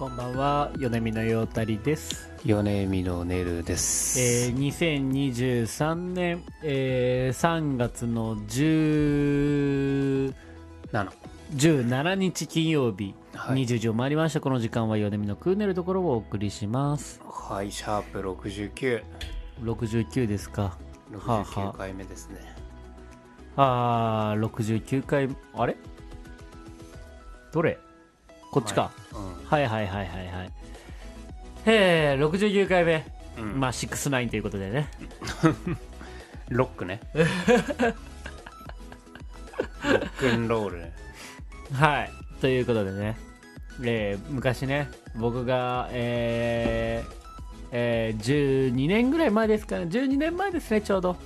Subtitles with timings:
[0.00, 0.72] こんばんは。
[0.78, 4.18] 米見のようたりです、米見のねるです。
[4.18, 10.32] えー、2023年、えー、3月の10
[10.90, 11.10] 7
[11.52, 13.66] 17日金曜日、はい。
[13.66, 14.40] 20時を回りました。
[14.40, 17.20] この時間は米見のクーネルところをお送りします。
[17.22, 19.02] はい、シャープ69。
[19.62, 20.62] 69ですか。
[20.62, 20.78] は
[21.26, 22.36] あは69回目ですね。
[23.54, 25.76] あー69回あれ？
[27.52, 27.78] どれ？
[28.50, 28.90] こっちか、
[29.48, 30.50] はい、はいはいはいはいはい
[31.66, 33.06] へえ69回目、
[33.38, 33.44] うん。
[33.52, 33.60] うん。
[33.60, 34.88] まあ69ということでね
[36.48, 37.00] ロックね。
[37.14, 37.22] ロ
[39.98, 40.92] ックンロールね。
[41.72, 43.16] はいということでね、
[43.82, 47.14] えー昔ね僕がえー
[47.72, 51.16] えー12年ぐらい前ですかね12年前ですねちょうど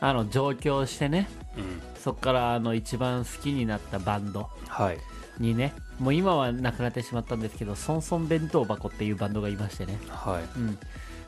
[0.00, 1.82] あの上京してねうん。
[2.00, 4.98] そっからあの一番好きになったバンドはい。
[5.40, 10.58] にねもう今はなくなってしまったんですけどソンソン弁当箱っていうバンドがいましてね、はい。
[10.58, 10.78] うん、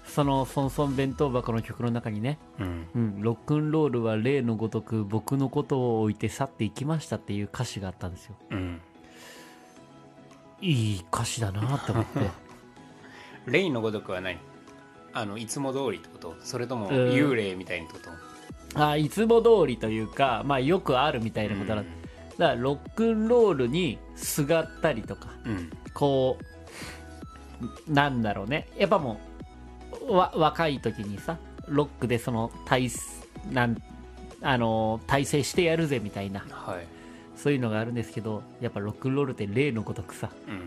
[0.04, 2.86] そのソンソン弁当箱の曲の中にねうん。
[2.94, 8.36] うん、ロックンロールは例のごとく僕のことを置いて去っていきましたっていう歌詞があったんですよ。
[8.50, 8.80] うん。
[10.60, 12.20] いい歌詞だなって思って。
[13.50, 14.38] レイのごとくは何
[15.12, 16.36] あの、いつも通りってこと？
[16.40, 16.94] それともうん。
[17.10, 18.32] 幽霊みたいにってこと？
[18.74, 21.84] あいつも通りというかまあよくあるみたいなことだ,、
[22.38, 25.70] だからロックンロールにすがったりとかうん。
[25.94, 26.38] こ
[27.88, 29.20] うなんだろうねやっぱも
[30.08, 31.38] うわ若い時にさ
[31.68, 32.90] ロックでその体
[33.50, 33.80] なん
[34.40, 36.86] あの体制してやるぜみたいなはい。
[37.36, 40.60] そういうのがあるんですけどやっぱロックンロールって例のごとくさうん。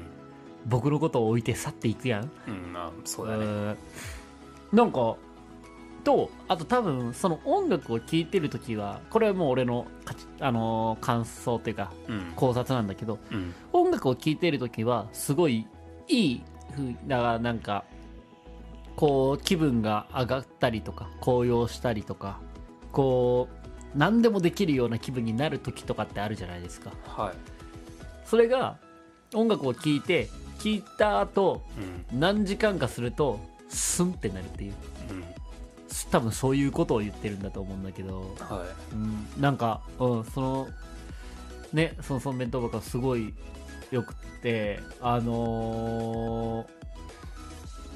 [0.65, 3.45] 僕のことを置いて去っていくやんうん、まあ、そうだね。
[3.45, 3.77] うん
[4.73, 5.15] なんか
[6.05, 9.87] とあと多分その音楽を聴いてる時はこれはもう俺の
[10.39, 12.33] あのー感想というかうん。
[12.35, 13.53] 考察なんだけどうん。
[13.73, 15.67] 音楽を聴いてる時はすごい
[16.07, 17.83] いい風だからなんか
[18.95, 22.39] こう気分が上がったりとか高揚したりとか
[22.91, 27.35] こう何でもできるような気分になる時とかってあるじゃないですかはい。
[28.25, 28.77] それが
[29.33, 30.29] 音楽を聴いて
[30.59, 31.61] 聴いた後
[32.11, 32.19] うん。
[32.19, 33.39] 何時間かすると
[33.69, 34.73] スンってなるっていう
[35.09, 35.23] うん。
[36.11, 40.67] 多分そういうことを言ってるんだと思うんだけど、はうん、なんか、うん、その
[41.73, 43.33] ねそのその弁当箱がすごい
[43.91, 46.85] よくってあのー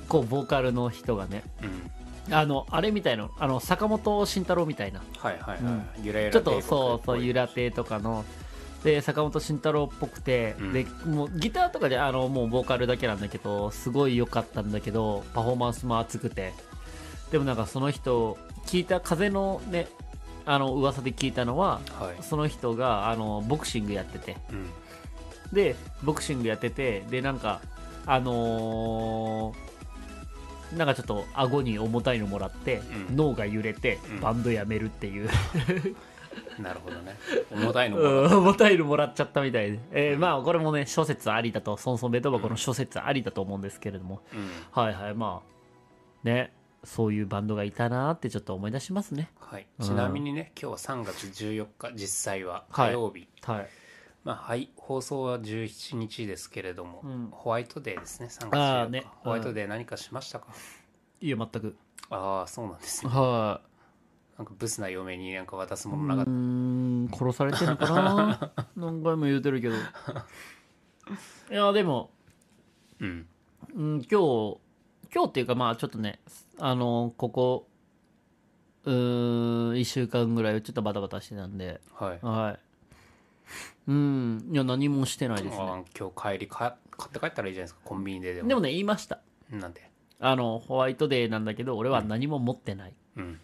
[0.09, 1.65] こうボーカルの人がねい。
[1.65, 1.91] うん。
[2.31, 5.59] あのあれみたいなあの坂本慎太郎みたいなはいはいはい。
[5.59, 8.25] うんゆらゆらちょっとそうそうゆら亭とかの
[8.83, 16.53] で坂本慎太郎っぽくて、うんでもうギターとかであのもうボーカルだけなんだけどすごい良かったんだけどパフォーマンスも熱くて
[17.31, 19.87] でもなんかその人聞いた風のね
[20.45, 22.23] あの噂で聞いたのははい。
[22.23, 24.37] その人があのボクシングやってて。
[24.51, 24.69] うん。
[25.53, 27.61] でボクシングやっててでなんか
[28.05, 29.69] あのー
[30.77, 33.15] なんかちょっと顎に重たいのもらって、うん。
[33.15, 34.19] 脳が揺れてうん。
[34.21, 35.29] バンドやめるっていう、
[36.61, 37.17] なるほどね。
[37.51, 44.49] 重たいの うもん重たいのもらっちゃったみたいで、えーまあこれもね諸説ありだとソンソンベトバコの諸説ありだと思うんですけれども、うん。
[44.71, 45.49] はいはいまあ
[46.23, 46.53] ね
[46.83, 49.67] そういうバンドがいたなーってちょっと思い出しますねはい。
[49.79, 53.27] うんちなみにね、今日は3月14日、実際ははい火曜日。
[53.43, 53.69] はい
[54.23, 58.55] まあ、はい、放送は17日ですけれども、うんホワイトデーですね、3月14日。
[58.81, 60.47] あーねホワイトデー何かしましたか、
[61.21, 61.75] いや全く
[62.09, 63.11] ああ、そうなんですね。
[63.11, 63.61] は
[64.37, 66.31] なんかブスな嫁になんか渡すいものなかった。
[66.31, 68.51] うーん殺されてんのかな？
[68.77, 69.79] 何回も言うてるけどい
[71.49, 72.11] やでも
[72.99, 73.27] うん。
[73.75, 74.57] うん、今日、
[75.13, 76.19] 今日っていうかまあちょっとね、
[76.59, 77.67] あの、ここ、
[78.85, 82.19] うーん、一週間ぐらいはちょっとバタバタしてたんで、はい。
[82.21, 82.59] はい。
[83.87, 85.57] うん、いや何もしてないですね。
[85.59, 88.49] あー今日帰りか買って帰ったらいいじゃないですか、コンビニででも。
[88.49, 89.19] でもね、言いました。
[89.49, 89.89] なんで？
[90.19, 92.93] あの、ホワイトデーなんだけど、俺は何も持ってない。
[93.15, 93.39] うん。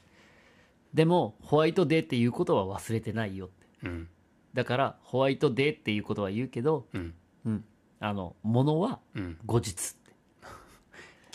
[0.94, 3.68] でも、ホワイトデーっていうことは忘れてないよって。
[3.84, 4.10] うん。
[4.54, 7.14] だから、ホワイトデーっていうことは言うけど、うん。
[7.46, 7.66] うん、
[8.00, 9.38] あの、物はうん。
[9.46, 9.96] 後日。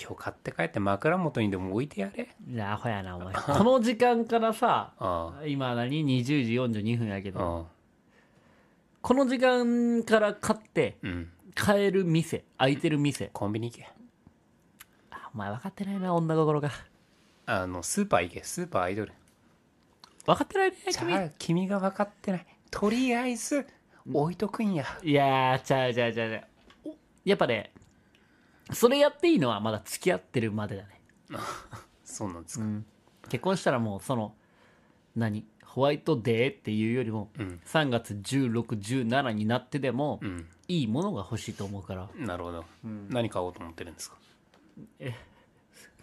[0.00, 2.28] 今日買って帰って枕元にでも置いてやれ。
[2.48, 3.34] いや、アホやな、お前。
[3.34, 7.32] この時間からさ、あ今何 ?20 時42分やけあ。
[7.32, 7.74] ど、あ
[9.02, 11.06] この時間から買ってあ。
[11.06, 11.30] うん。
[11.54, 13.88] 買える店空いてる店コンビニ行け。
[15.10, 16.70] あお前分かってないな女心が
[17.46, 18.44] あの、スーパー行け。
[18.44, 19.12] スーパーアイドル。
[20.24, 22.46] 分かってないね君じゃあ、君が分かってない。
[22.70, 23.66] とりあえず、
[24.12, 24.84] 置いとくんや。
[25.02, 26.44] いやーちゃうちゃうちゃうちゃう
[26.86, 26.94] お
[27.24, 27.72] やっぱね
[28.72, 31.00] それやっていいのはまだ付き合ってるまでだね。
[32.04, 32.64] そうなんですか。
[32.64, 32.86] うん。
[33.28, 34.34] 結婚したらもうその
[35.16, 35.46] 何？
[35.64, 37.60] ホワイトデーっていうよりもうん。
[37.64, 40.48] 3月1617になってでもうん。
[40.68, 42.08] いいものが欲しいと思うから。
[42.16, 42.64] なるほど、
[43.08, 44.16] 何買おうと思ってるんですか？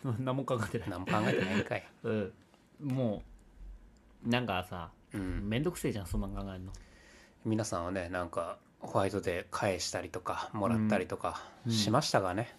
[0.19, 0.89] 何も考えてない。
[0.89, 1.87] 何も考えてないんかい。
[2.03, 2.33] うん。
[2.81, 3.23] も
[4.25, 5.47] うなんかさうん。
[5.47, 6.71] めんどくせえじゃんそんなん考えるの。
[7.45, 12.56] 皆さんはねなんかホワイトで返したりとかもらったりとかしましたがね、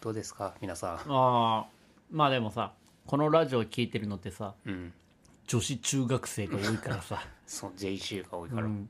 [0.00, 0.94] どうですか皆さん？
[0.96, 1.66] ああ
[2.10, 2.72] まあでもさ
[3.06, 4.92] このラジオ聞いてるのってさうん。
[5.46, 8.88] 女子中学生が多いからさ、 そう JC が多いから、うん。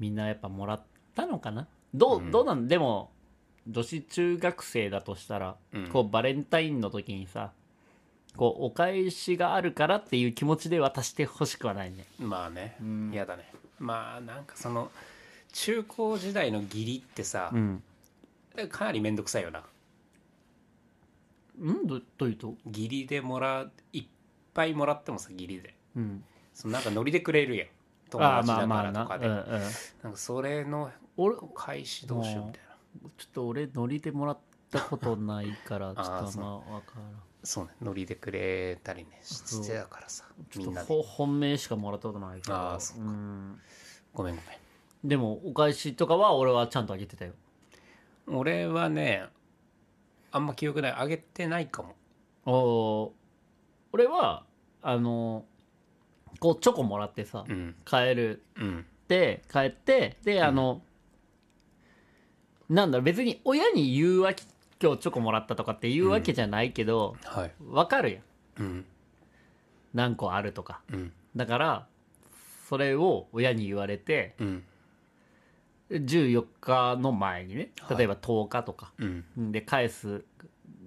[0.00, 0.82] みんなやっぱもらっ
[1.14, 1.68] たのかな？
[1.94, 2.66] どう,、どうなん？
[2.66, 3.12] でも
[3.68, 5.88] 女子中学生だとしたら、うん。
[5.90, 7.52] こうバレンタインの時にさ
[8.36, 12.04] こうお返しがあるからっていう気持ちで渡してほしくはないね。
[12.18, 12.76] まあね。
[12.82, 13.12] ん。
[13.12, 13.48] 嫌、だね。
[13.78, 14.90] まあなんかその
[15.54, 17.82] 中高時代の義理ってさ、ん。
[18.68, 19.62] かなり面倒くさいよな。
[21.60, 21.86] うん？
[21.86, 24.06] どどういうと義理でもらういっ
[24.52, 25.74] ぱいもらってもさ義理で。
[25.96, 26.24] うん。
[26.52, 27.68] そのなんかノリでくれるやん。
[28.10, 28.98] 友ああ達だかまあまあな。
[29.00, 29.40] らとかで、うんうん。
[30.02, 33.08] なんかそれの俺返しどうしようみたいな。
[33.16, 34.38] ちょっと俺ノリでもらっ
[34.70, 36.40] たことないから ちょっとあん分か
[36.96, 37.22] らん。
[37.44, 37.70] そうね。
[37.80, 43.60] ノリでくれたりねしてたからさちょっとみんなでほ本命しかもらったことないからあーそううん。
[44.12, 44.42] ごめんご
[45.04, 47.32] でもお返しとかは俺はちゃんとあげてたよ。
[48.26, 49.26] 俺はね
[50.32, 50.92] あんま記憶ない。
[50.92, 51.94] あげてないかも。
[52.46, 53.10] おー。
[53.92, 54.44] 俺は
[54.82, 55.44] あの
[56.40, 57.74] こうチョコもらってさ、うん。
[57.84, 58.42] 帰る。
[58.56, 58.86] うん。
[59.04, 60.80] って帰ってであの、
[62.70, 64.42] なんだろう別に親に言うわけ
[64.82, 67.52] 今日チョコもらったとかって言うわけじゃないけど、はい。
[67.68, 68.22] わかるやん。
[68.62, 68.86] うん。
[69.92, 70.80] 何個あるとか。
[70.90, 71.12] うん。
[71.36, 71.86] だから
[72.68, 74.64] それを親に言われてうん
[75.90, 77.98] 14日の前にねはい。
[77.98, 79.52] 例えば10日とか、うん。
[79.52, 80.24] で返す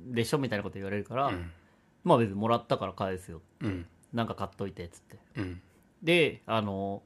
[0.07, 1.51] でしょみたいなこと言われるから、うん。
[2.03, 3.85] まあ別にもらったから返すようん。
[4.13, 5.17] なんか買っといてっつって。
[5.37, 5.61] うん。
[6.03, 7.03] であの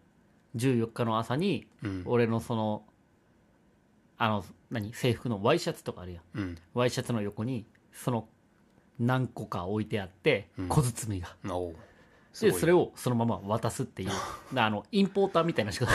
[0.55, 2.03] 14日の朝にうん。
[2.05, 2.83] 俺のその
[4.17, 4.93] あの何？
[4.93, 6.23] 制服のワイシャツとかあるやん。
[6.39, 6.57] うん。
[6.73, 8.27] ワイシャツの横にその
[8.99, 10.67] 何個か置いてあってうん。
[10.69, 11.35] 小包が、
[12.39, 14.11] でそれをそのまま渡すっていう。
[14.53, 15.91] だあのインポーターみたいな仕方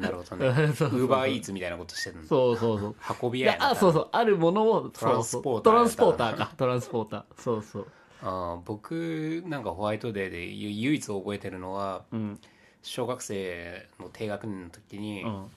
[0.00, 0.72] なるほどね。
[0.74, 2.22] そうそうウーバーイーツみたいなことしてるの。
[2.24, 2.96] そうそうそう。
[3.22, 3.64] 運びい屋やな。
[3.66, 4.08] やあそうそう。
[4.12, 5.62] あるものをトランスポーターそうそう。
[5.62, 6.52] トランスポーターか。
[6.56, 7.24] トランスポーター。
[7.36, 7.86] そうそう。
[8.22, 12.40] あー僕なんかホワイトデーでゆ唯一覚えてるのはうん。
[12.82, 15.50] 小学生の低学年の時に、うん。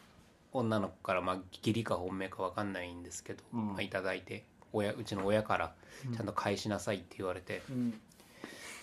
[0.54, 3.68] 女の子から、まあ、義理か本命か分かんないんですけど、うん。
[3.74, 4.44] まあ、いただいて
[4.74, 5.74] 親うちの親から
[6.16, 8.00] ちゃんと返しなさいって言われて、うん。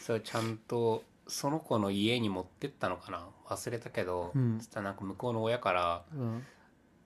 [0.01, 3.27] それちゃんとその子の家に持ってったのかな？
[3.49, 4.59] 忘れたけど、うん。
[4.59, 6.43] そしたらなんか向こうの親からうん。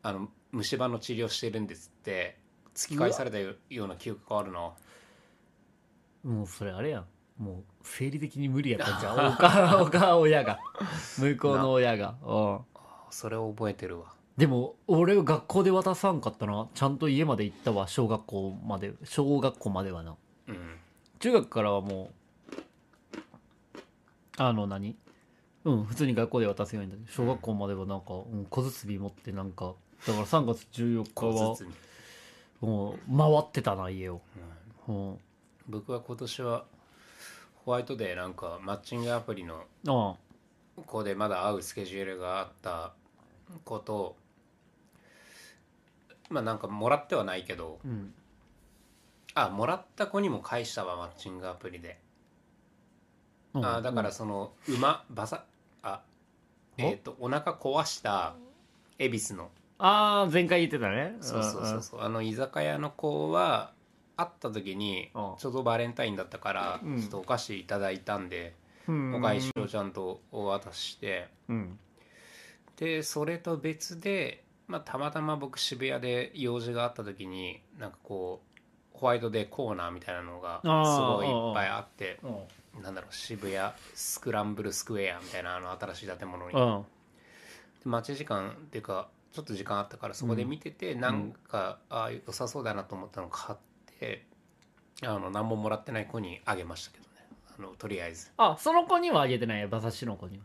[0.03, 2.39] あの虫歯の治療してるんですって
[2.75, 4.73] 突き返されたよような記憶があるな
[6.25, 7.07] もうそれあれやん。
[7.39, 10.59] もう生理的に無理やったんじゃんおか おか親が。
[11.19, 12.17] 向こうの親が。
[12.23, 12.61] うん。
[13.11, 14.13] それを覚えてるわ。
[14.37, 16.69] でも俺は学校で渡さんかったな。
[16.75, 17.89] ちゃんと家まで行ったわ。
[17.89, 20.17] 小学校まで小学校まではな。
[20.49, 20.79] うん。
[21.19, 22.15] 中学からはもう
[24.39, 24.97] あの何？
[25.65, 29.75] うん普通に学校で渡すようになって小学校まではなんか、うん、小包持ってなんか
[30.07, 31.67] だから3月14日小は包。
[32.61, 34.21] もう回ってたな家を、
[34.89, 35.19] うん、
[35.69, 36.65] 僕は今年は
[37.65, 40.17] ホワイトデーなんかマッチングアプリのあ
[40.87, 42.93] 子でまだ会うスケジュールがあった
[43.65, 44.17] 子と
[46.31, 48.15] まあなんかもらってはないけどうん。
[49.35, 51.97] あもらった子にも返したわマッチングアプリで、うん
[53.55, 55.45] あだからその馬バサ
[55.83, 56.03] あ
[56.79, 58.35] えっ、とお腹壊した
[58.99, 59.51] 恵比寿の。
[59.79, 61.17] ああ前回言ってたね。
[61.21, 62.01] そうそうそうそう。
[62.01, 63.73] あの居酒屋の子は
[64.17, 65.35] 会った時にうん。
[65.39, 67.01] ちょうどバレンタインだったからうん。
[67.01, 68.55] ちょっとお菓子いただいたんで
[68.89, 71.29] うんお返しをちゃんとお渡しして。
[71.49, 71.79] うん。
[72.77, 78.41] でそれと別で、まあ、たまたま僕渋谷で用事があった時になんかこ
[78.95, 82.19] うホワイトデーコーナーみたいなのがすごいいっぱいあって。
[82.23, 82.37] うん
[82.81, 86.57] なんだろう渋谷スクランブルスクエアみたいなあの新しい建物に。
[86.57, 86.83] うん。
[86.83, 86.87] で
[87.85, 93.59] 待ち時間っていうかちょっと時間あったからそこで見てて、なんかあー良さそうだなと思ったのを買っ
[93.99, 94.27] て
[95.03, 97.11] あの何ももらってない子にあげましたけどね。
[97.59, 98.31] あのとりあえず。
[98.37, 99.63] あその子にはあげてない？
[99.63, 100.45] よ馬刺しの子には。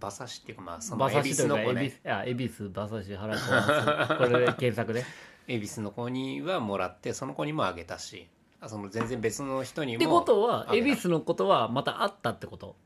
[0.00, 1.84] 馬刺しっていうかまあその馬恵比刺しというか寿の子ね。
[1.84, 4.16] 恵比寿あ恵比寿馬刺し腹壊す。
[4.16, 5.04] これで検索で。
[5.46, 8.28] 恵比寿の子にはもらってその子にもあげたし。
[8.30, 12.76] あその全然別の人にもってことは恵比寿のことはまたあったってこと？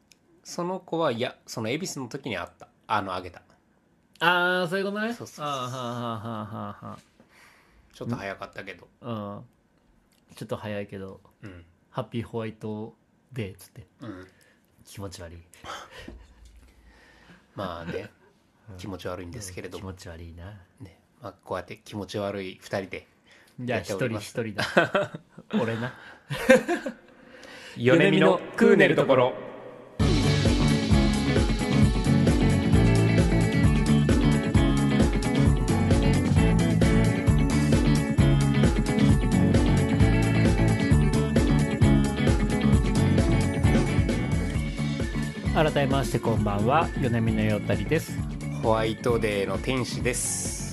[0.44, 2.68] その子はいやその恵比寿の時にあった。
[2.86, 3.42] あのあげた。
[4.20, 5.12] ああそういうことね？
[5.12, 5.44] そうそうそう。
[5.46, 6.98] あーはあはあはあは
[7.92, 8.88] ちょっと早かったけど。
[9.00, 9.40] うん。
[10.36, 11.64] ちょっと早いけどうん。
[11.90, 12.94] ハッピーホワイト
[13.32, 13.86] デーっつって。
[14.00, 14.26] うん。
[14.84, 15.38] 気持ち悪い。
[17.56, 18.10] まあね。
[18.78, 20.58] 気持ち悪いんですけれども、気持ち悪いな。
[20.80, 21.00] ね。
[21.22, 23.06] まあ、こうやって気持ち悪い2人で
[23.58, 24.64] じゃあ一人一人だ。
[25.60, 25.94] 俺な。
[27.76, 29.34] 米見のクーネルところ。
[45.54, 46.88] 改めましてこんばんは。
[47.00, 48.26] 米見のよったりです。
[48.62, 50.65] ホワイトデーの天使です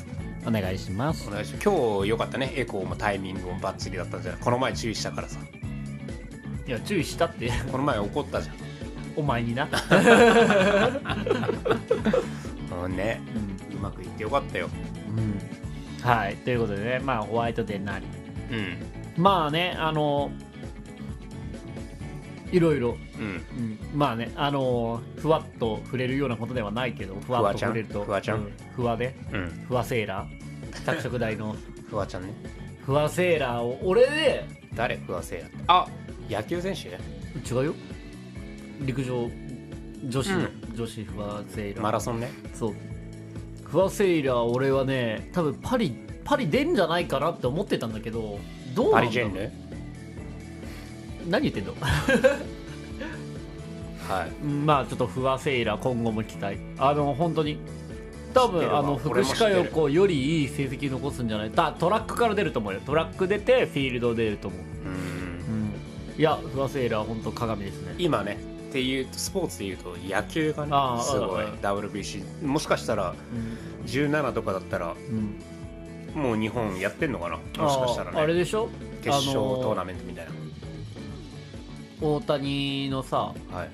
[0.46, 1.28] お願いします。
[1.28, 1.70] お願いします。
[1.70, 2.54] 今日よかったね。
[2.56, 5.40] エコーもタイミングもバッチリだったんじゃないこの前注意したからさ。
[6.66, 7.52] いや注意したって。
[7.72, 8.56] この前怒ったじゃん。
[9.16, 9.70] お前にな、
[12.84, 12.96] うん。
[12.96, 13.22] ね。
[13.72, 14.70] うまくいってよかったよ。
[15.10, 15.40] うん、
[16.02, 16.38] はい。
[16.38, 17.00] ということでね。
[17.00, 18.06] まあホワイトデーなり。
[18.52, 18.78] うん。
[19.22, 20.32] まあねあの
[22.54, 23.26] いろいろ、うん。
[23.26, 28.38] うん、まあねあのふわっと触れるようなことではないけどふわっと触れるとふわちゃん？
[28.38, 28.54] うん。
[28.76, 29.16] ふわで？
[29.34, 29.66] うん。
[29.68, 30.86] ふわセーラー？
[30.86, 31.56] 着色台の。
[31.90, 32.34] フワちゃんね。
[32.86, 34.48] ふわセーラーを俺で？
[34.74, 34.98] 誰？
[34.98, 35.58] フワせいやって。
[35.68, 35.88] あ！
[36.30, 36.90] 野球選手？
[37.54, 37.76] 違うよ。
[38.82, 39.30] 陸上
[40.06, 41.82] 女子の、う女子ふわセーラー。
[41.82, 42.32] マラソンね。
[42.54, 42.76] そう。
[43.64, 48.40] フワセイラー俺はね多分パリパリ出んじゃないかなって思ってたんだけど
[48.76, 49.52] どうなんだパリジェンヌ？
[51.28, 51.74] 何言ってんの？
[54.08, 54.32] はい。
[54.44, 56.58] うんまあちょっとフワセイラー今後も期待。
[56.78, 57.58] あの本当に。
[58.34, 61.52] 多分あの福士加代子よりいい成績残すんじゃない？
[61.52, 62.82] だトラックから出ると思うよ。
[62.84, 64.94] トラック出てフィールド出ると思う、うん。
[64.94, 67.94] うん、いやフワセイラーは本当鏡ですね。
[68.00, 68.40] 今ね
[68.70, 70.72] っていうスポーツでいうと野球がね
[71.04, 71.46] すごい。
[71.46, 73.14] うん WBC もしかしたら
[73.86, 75.36] 17とかだったらうん、
[76.16, 77.38] うん、もう日本やってんのかな？
[77.64, 78.68] もしかしたらああれねでしょ？
[79.04, 80.26] 決勝トーナメントみたい
[82.02, 83.70] 大谷のさなはい。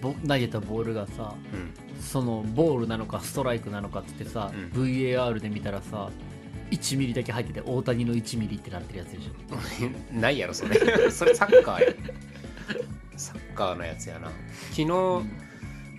[0.00, 2.02] ぼ投げたボールがさうん。
[2.02, 4.82] そのボールなのかストライクなのかっつってさ、うん。
[4.82, 6.10] VAR で見たらさ
[6.70, 10.76] 1ミリだけ入ってて大谷の1ミリってなってるやつでしょないやろそれ。
[11.10, 11.94] それサッカーや
[13.16, 14.30] サッカーのやつやな。
[14.70, 14.88] 昨日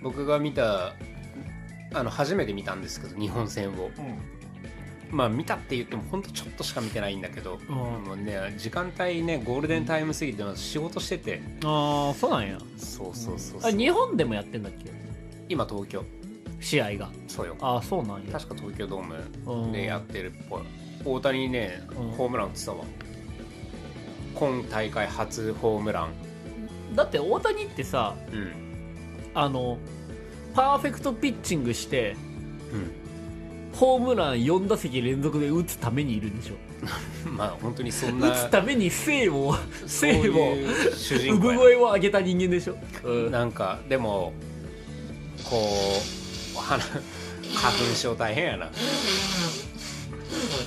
[0.02, 0.94] 僕が見た
[1.92, 3.90] あの初めて見たんですけど日本戦を
[5.10, 7.74] まあ見たって言ってもほんとちょっとしか見てないんだけど、うん。
[7.74, 11.42] もうね時間帯ねゴールデンタイム過ぎて仕事してて。
[11.64, 12.58] ああそうなんや。
[12.76, 13.78] そうそうそうあそう。
[13.78, 14.90] 日本でもやってんだっけ？
[15.48, 16.04] 今東京。
[16.60, 17.10] 試合が。
[17.26, 17.56] そうよ。
[17.60, 18.32] ああそうなんや。
[18.32, 19.66] 確か東京ドーうん。
[19.68, 20.62] ムでやってるっぽい。
[21.04, 22.10] 大谷ねうん。
[22.10, 22.84] ホームラン打ってたわ。
[24.34, 26.10] 今大会初ホームラン。
[26.94, 28.52] だって大谷ってさうん。
[29.34, 29.78] あの
[30.54, 32.16] パーフェクトピッチングして
[32.72, 32.92] うん
[33.72, 36.54] ホームラン4打席連続で打つためにいるんでしょ
[37.30, 39.54] まあ本当にそん打なつために生を
[39.86, 40.54] 生を
[40.94, 43.30] 産声を上げた人間でしょ、うん。
[43.30, 44.32] なんかでも
[45.44, 45.56] こ
[46.54, 46.98] う花花
[47.76, 48.70] 粉症大変やな。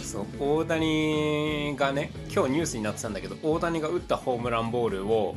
[0.03, 5.36] そう大谷がね今日ニュースになってたんだけど大谷が打ったホームランボールを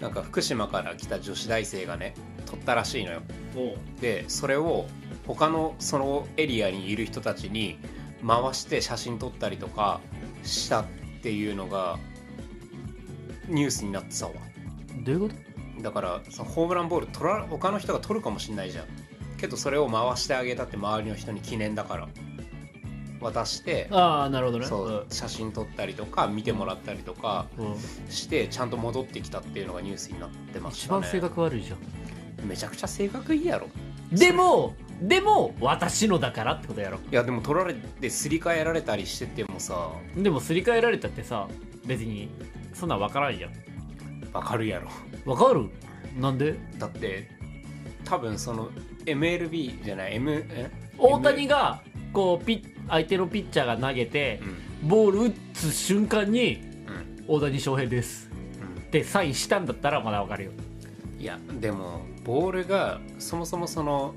[0.00, 2.14] なんか福島から来た女子大生がね
[2.46, 3.20] 取ったらしいのよ。
[4.00, 4.86] でそれを
[5.34, 7.78] 他のそのエリアにいる人たちに
[8.26, 10.00] 回して写真撮ったりとか
[10.42, 10.84] したっ
[11.22, 11.98] ていうのが
[13.48, 14.32] ニュースになってたわ。
[15.04, 15.82] どういうこと？
[15.82, 18.86] だからそのホームランボール取ら他の人が取るかもしんないじゃん。
[19.38, 22.08] けどそれを回してあげたって周りの人に記念だから。
[23.22, 24.66] 渡してああなるほどね。
[24.66, 27.78] そう写真撮ったりとか見てもらったりとかうんうん。
[28.08, 30.98] してちゃんと戻ってきたっていうのがニュースになってましたね。
[30.98, 32.48] 一番性格悪いじゃん。
[32.48, 33.68] めちゃくちゃ性格いいやろ。
[34.10, 36.98] でもでも私のだからってことやろ。
[37.10, 39.90] いやでも取られてすり替えられたりしててもさ。
[40.16, 41.48] でもすり替えられたってさ
[41.86, 42.28] 別に
[42.74, 43.50] そんなん分からんやん。
[44.32, 44.90] わかるやろ。
[45.24, 45.70] 分かる？
[46.20, 46.54] なんで？
[46.78, 47.28] だって
[48.04, 48.68] 多分その
[49.06, 50.70] MLB じゃない？M え？
[50.98, 51.80] 大谷が
[52.12, 54.40] こうピッ相手のピッチャーが投げて
[54.82, 54.88] うん。
[54.88, 57.36] ボール打つ瞬間にうん。
[57.36, 58.28] 大谷翔平です。
[58.60, 58.82] うん。
[58.82, 60.50] ってサインしたんだったらまだ分かるよ。
[61.18, 64.14] いやでもボールがそもそもその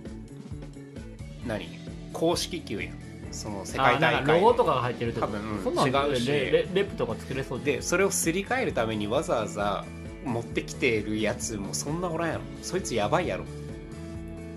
[1.48, 1.68] 何？
[2.12, 2.94] 公式球やん。
[3.32, 4.24] その世界大会。
[4.24, 5.34] かロゴとかが入ってるってこと？
[5.34, 5.64] 多分うん。
[5.64, 6.28] そんなん違うし。
[6.28, 9.86] レレレプとか作れそうででそれをすり替えるためにわざわざ
[10.26, 12.42] 持ってきてるやつもそんなおらんやろ。
[12.62, 13.46] そいつやばいやろ。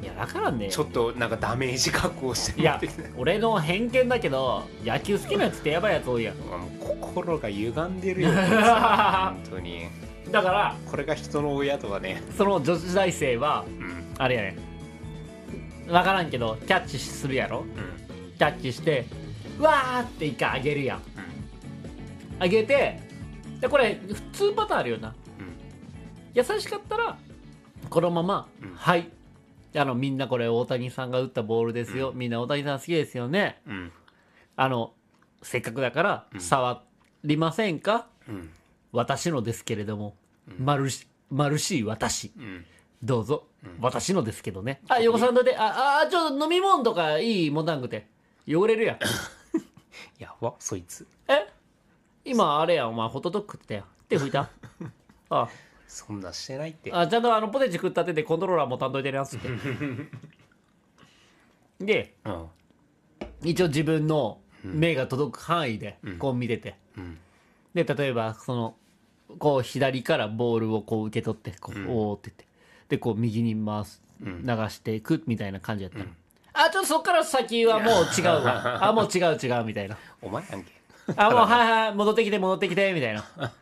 [0.02, 0.68] いや分からんね。
[0.70, 2.80] ちょっとなんかダメージ加工していや
[3.16, 6.36] 俺の偏見だけど野球好きなやつってやばいやつ多いやん。
[6.78, 8.30] 心が歪んでるよ。
[8.36, 9.86] 本当に。
[10.30, 12.22] だからこれが人の親とはね。
[12.36, 14.04] その女子大生はうん。
[14.18, 14.56] あれやね
[15.86, 17.60] 分からんけどキャッチするやろ？
[17.60, 17.66] うん。
[18.36, 19.06] キャッチして
[19.58, 21.02] わーって一回あげるやん。
[22.38, 23.00] あげて
[23.60, 25.08] でこれ普通パターンあるよな。
[25.08, 25.14] うん。
[26.34, 27.16] 優しかったら
[27.88, 28.74] このまま、うん。
[28.74, 29.08] はい。
[29.74, 33.60] あのみんなこれ大谷さんが打ったボールですよ、みんな大谷さん好きですよね。
[33.66, 33.92] うん。
[34.56, 34.92] あの
[35.42, 36.40] せっかくだからうん。
[36.40, 36.82] 触
[37.24, 38.50] りませんか、うん。
[38.92, 40.16] 私のですけれども、
[40.58, 42.32] マルシマルシー私。
[42.36, 42.66] うん
[43.02, 43.68] どうぞ、ん。
[43.80, 44.80] 私のですけどね。
[44.88, 48.06] あ横さんとでああちょっと飲み物とかいいもんなくて
[48.48, 48.98] 汚れるやん。
[50.18, 51.06] やばそいつ。
[51.28, 51.46] え？
[52.24, 53.66] 今あれやんお前ホットドッグ食って。
[53.68, 54.50] たよ手拭いた？
[55.30, 55.48] あ。
[55.88, 56.92] そんなしてないって。
[56.92, 59.48] あちゃんとあのポテチ食った手でコントローラーも担当いてるやつって。
[61.84, 62.46] でうん。
[63.42, 66.18] 一応自分の目が届く範囲でうん。
[66.18, 67.18] こう見てて、うん。
[67.74, 68.76] で例えばその
[69.38, 71.88] こう左からボールをこう受け取ってこう、うん。
[71.88, 72.46] おーって言って
[72.88, 74.42] でこう右に回すうん。
[74.46, 76.16] 流していくみたいな感じやったの、うん。
[76.52, 78.78] あちょっとそっから先はもう違うわ。
[78.88, 79.98] あもう違う違うみたいな。
[80.22, 80.72] お前やんけ。
[81.16, 83.24] あもうはいはい戻ってきて戻ってきてみたいな。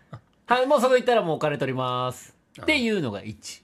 [0.46, 2.34] はいもうそこ行ったらもうお金取ります。
[2.60, 3.62] っていうのが1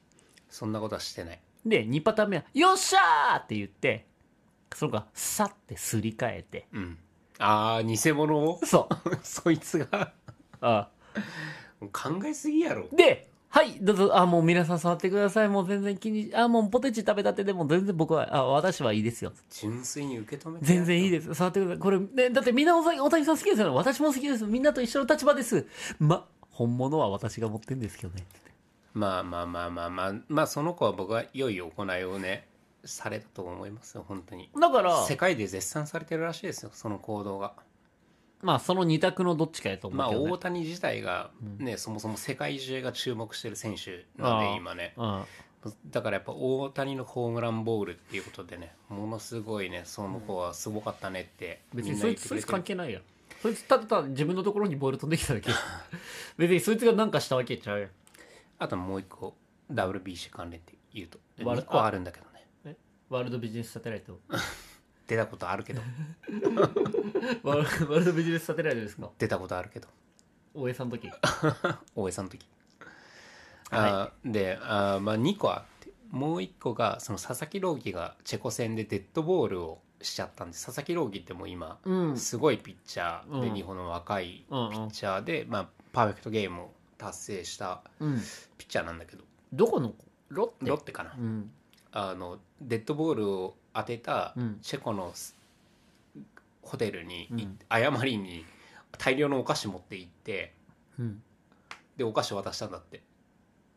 [0.49, 1.41] そんなことはしてない。
[1.65, 4.07] で2パターン目は「よっしゃー!」って言って
[4.75, 6.67] その子がさってすり替えて。
[6.73, 6.99] うん。
[7.39, 8.61] ああ偽物を？
[8.65, 9.17] そう。
[9.23, 10.13] そいつが？
[10.61, 10.89] あ
[11.93, 12.89] 考えすぎやろ。
[12.93, 15.49] で、はい、どうぞ、あ、もう皆さん触ってください。
[15.49, 19.33] もう全然気に、あ、もうポテチ食べたてでも全然僕は、あ、私はいいですよ。
[19.51, 21.35] 純粋に受け止めて全然いいでです。
[21.35, 21.79] 触ってください。
[21.81, 23.75] これ、ね、だってみんな大谷さん好きですよね。
[23.75, 24.45] 私も好きです。
[24.47, 25.67] みんなと一緒の立場です。
[25.99, 28.25] ま、本物は私が持ってるんですけどね。
[28.95, 32.47] まあまあまあまあまあまあその子は僕は良い行いをね
[32.85, 37.55] されたと思いますよ本当にだから、世界で絶賛されてるらしいですよその行動が
[38.43, 40.33] まあその二択のどっちかやと思まあうけど、ね。
[40.33, 45.25] 大谷自体がね、そもそも世界中が注目してる選手なんで今ねうん。
[45.91, 53.03] だからやっぱ大谷のホームランボールっていうことでねものすごいねその子はすごかったねってみんな別にそいつ、そいつ関係ないやん。
[53.43, 55.51] そいつただただ自分のところにボール飛んできただけ。
[56.39, 57.91] 別にそいつが何かしたわけちゃうやん。
[58.59, 59.35] あともう一個
[59.71, 62.77] WBC 関連って言うとわる2個あるんだけどね
[63.09, 64.19] ワールドビジネスサテライト。
[65.11, 65.83] 出たことあるけど。
[67.43, 69.11] ワールドビジネスサテライトですか？
[69.19, 69.89] 出たことあるけど。
[70.55, 71.11] 大江さんの時？
[71.97, 72.47] 大江さんの時。
[73.73, 75.91] あーであーまあ2個あって。
[76.11, 82.17] もう1個がその佐々木朗希がチェコ戦でデッドボールをしちゃったんで佐々木朗希ってもう今うん。
[82.17, 83.55] すごいピッチャーでうん。
[83.55, 84.73] 日本の若いピうんうん。
[84.87, 88.21] ッチャーで、まあ、パーフェクトゲームを達成したうん。
[88.59, 89.25] ピッチャーなんだけど。
[89.53, 90.05] どこの子？
[90.29, 91.13] ロッテロッテかな。
[91.17, 91.53] うん。
[91.93, 94.59] あのデッドボールを当てたうん。
[94.63, 95.37] チェコのス
[96.63, 97.59] ホテルにいうん。
[97.71, 98.45] 謝りに
[98.99, 100.55] 大量のお菓子持って行って
[100.99, 101.23] うん。
[101.97, 103.03] でお菓子渡したんだって。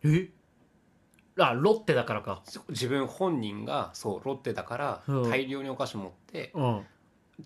[0.04, 0.30] え？
[1.40, 2.44] あ、ロッテだからか。
[2.70, 5.30] 自分本人がそうロッテだからうん。
[5.30, 6.86] 大量にお菓子持ってうん。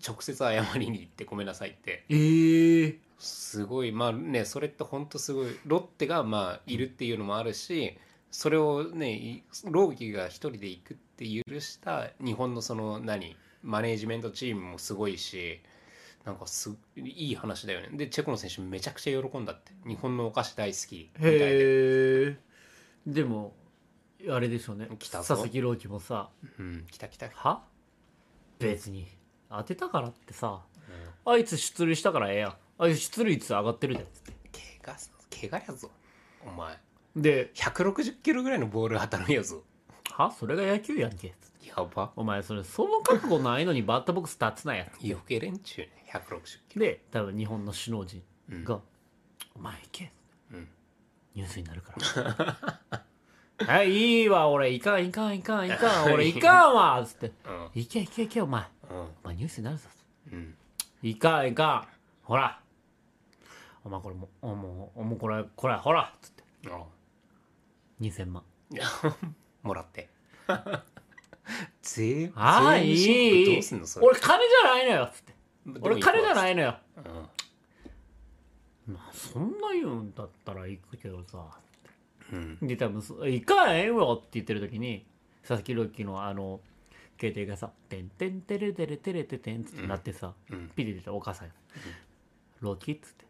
[0.06, 2.04] 直接謝りに行ってごめんなさいって。
[2.08, 5.58] ええすごいまあねそれって本当すごい。
[5.64, 7.96] ロッテがまあいるっていうのもあるし
[8.30, 13.36] それをねい朗希が一人で行くって許した日本のその何？
[13.62, 15.60] マネージメントチームもすごいし
[16.24, 17.88] なんかすいい話だよね。
[17.92, 19.72] でチェコの選手めちゃくちゃ喜んだって。
[19.86, 21.40] 日本のお菓子大好きみたいで、へ
[22.30, 22.36] え。
[23.06, 23.54] でも、
[24.28, 24.88] あれでしょうね。
[24.98, 25.28] 来たぞ。
[25.28, 26.28] 佐々木朗希もさ、
[26.58, 27.62] うん、来た来た、は？
[28.58, 29.08] 別に。
[29.50, 30.60] 当てたからってさ、
[31.24, 32.54] あいつ出塁したからええやん。
[32.78, 34.06] あいつ出塁率上がってるで。
[34.12, 34.32] つって。
[34.84, 34.98] 怪我
[35.50, 35.90] 怪我やぞ。
[36.46, 36.78] お前。
[37.16, 39.62] で、160キロぐらいのボール当たるんやぞ
[40.18, 40.32] は？
[40.32, 41.34] それが野球やんけ。
[41.64, 44.86] やばお前、それ、その覚悟ないのにバッターボックス立つなや。
[45.02, 48.22] 余計連中ね160キロで、多分日本の首脳陣
[48.64, 48.80] が、
[49.54, 50.12] お前行け。
[50.52, 50.68] うん
[51.34, 51.92] ニュースになるか
[52.26, 53.04] ら。
[53.66, 57.32] はい、いいわ、俺、いかん、いかん、いかん、いかん、 俺、いかんわつって。
[57.44, 58.62] うんいけ、いけ、いけ、お前。
[58.62, 59.88] うお前、ニュースになるぞ。
[60.30, 60.56] んうん
[61.02, 61.88] いかん、いかん。
[62.22, 62.60] ほら。
[63.84, 66.12] お前、これもう、おもう、もうこれ、これ、ほら。
[66.20, 66.44] つって。
[66.70, 66.84] あ
[68.00, 68.42] 2000万。
[69.68, 70.08] もらって
[71.82, 75.10] 税あ務申告いどうすんのそれ俺、金じゃないのよ。
[75.12, 75.32] つって。
[75.80, 76.78] 俺、金じゃい、ないのよ。
[78.86, 81.38] うまあ、そんな言うんだったら行くけどさ。
[81.38, 85.06] んうん、で、多分そ、行かへんよって言ってる時に、
[85.42, 86.60] 佐々木朗希のあの、
[87.18, 91.48] 携帯がさ、てんてんてれてれてれててんってなってさ、うんピリ出たお母さん。
[92.60, 92.92] 朗希？
[92.92, 93.24] っつって。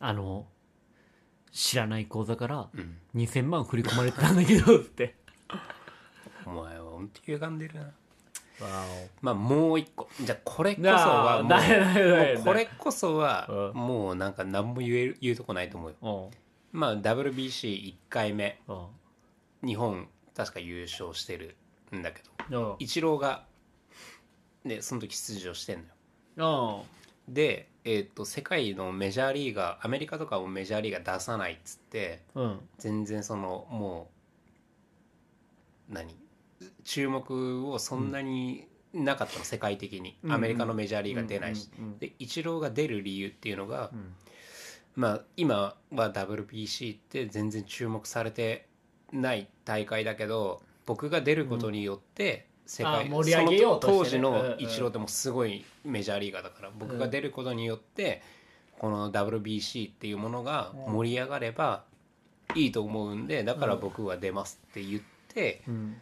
[0.00, 0.46] あの、
[1.50, 5.16] 知らない口座からうん、2000万振り込まれてたんだけど、つって。
[6.46, 7.92] お前は本当に歪んでるな
[8.60, 8.86] わ
[9.20, 11.52] まあもう一個じゃあこれこそはもう
[12.36, 16.30] もうこれこそはうんもうなんか何も言える言うとこないと思うよお。
[16.72, 18.60] まあ WBC1 回目。
[19.64, 21.56] 日本確か優勝してる
[21.94, 22.76] んだけどうん。
[22.78, 23.44] イチローが
[24.64, 25.84] ねその時出場してん
[26.36, 26.84] のよ
[27.28, 27.34] うん。
[27.34, 32.60] で、えー、と世界のメジャーリーガーアメリカとかもメジャーリーガー出さないっつってうん。
[32.78, 34.10] 全然そのも
[35.88, 36.16] 何？
[36.84, 40.16] 注目をそんなになかったの、世界的に。
[40.22, 40.32] うん。
[40.32, 44.14] アメリカのメジャーリーガー出ないし、でイチローが出る理由っていうのが、うん。
[44.96, 48.66] まあ今は WBC って全然注目されて
[49.12, 58.22] ない大会だけど僕が出ることによって世界、あ盛り上げよう当時のイチローってもうすごいメジャーリーガーだから僕が出ることによって
[58.78, 61.84] この WBC っていうものが盛り上がれば
[62.54, 65.13] いいと思うんでだから僕は出ますって言って
[65.68, 65.96] うん。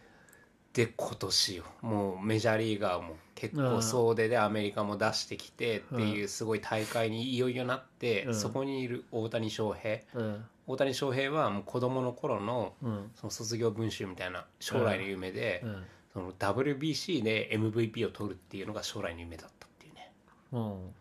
[0.73, 1.63] で今年よ。
[1.81, 8.35] もうメジャーリーガーも結構総出でアメリカも出してきてっていうすごい大会にいよいよなってうん。
[8.35, 9.99] そこにいる大谷翔平。
[10.15, 10.45] うん。
[10.65, 13.11] 大谷翔平はもう子供の頃のうん。
[13.15, 15.83] その卒業文集みたいな将来の夢でうん。
[16.13, 20.11] その WBC で MVP を取るっていうのが将来の夢だったっていうね。
[20.51, 20.93] うん。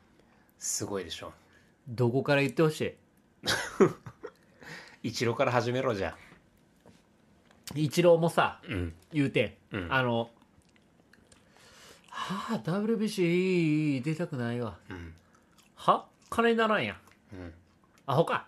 [0.58, 1.32] すごいでしょ。
[1.88, 2.94] どこから言ってほしい？
[5.08, 6.16] 一郎から始めろじゃ
[7.74, 8.94] イチローもさあうん。
[9.12, 9.86] 言うて、うん。
[9.90, 10.30] あの
[12.10, 14.76] はあ WBC 出たくないわ。
[14.90, 15.14] うん。
[15.76, 16.06] は？
[16.30, 16.96] 金にならんやん。
[17.34, 17.52] うん。
[18.06, 18.46] アホか。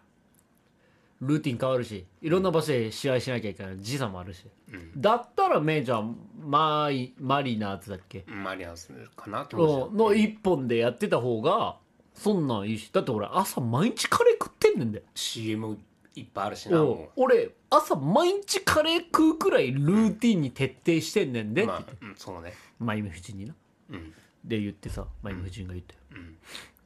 [1.20, 3.78] ルーティン変わるしいろんな場所で試合しなきゃいけない。
[3.80, 4.44] 時差もあるし。
[4.70, 5.00] うん。
[5.00, 8.24] だったらメジャーマイマリナーズだっけ？
[8.26, 11.76] マリアンズかなって思うの一本でやってた方が
[12.12, 12.90] そんなんいいし。
[12.92, 15.02] だって俺朝毎日カレー食ってんねんで。
[15.14, 15.78] CM
[16.16, 21.62] いっぱいあるしなおうも俺朝毎日カレー食うくらいルーティンに徹底してんねんで。
[21.62, 22.54] ってうまあうんそうね。
[22.78, 23.54] マイム夫人にな。
[23.90, 24.12] うん。
[24.44, 26.38] で言ってさマイム夫人が言ったよ、うん。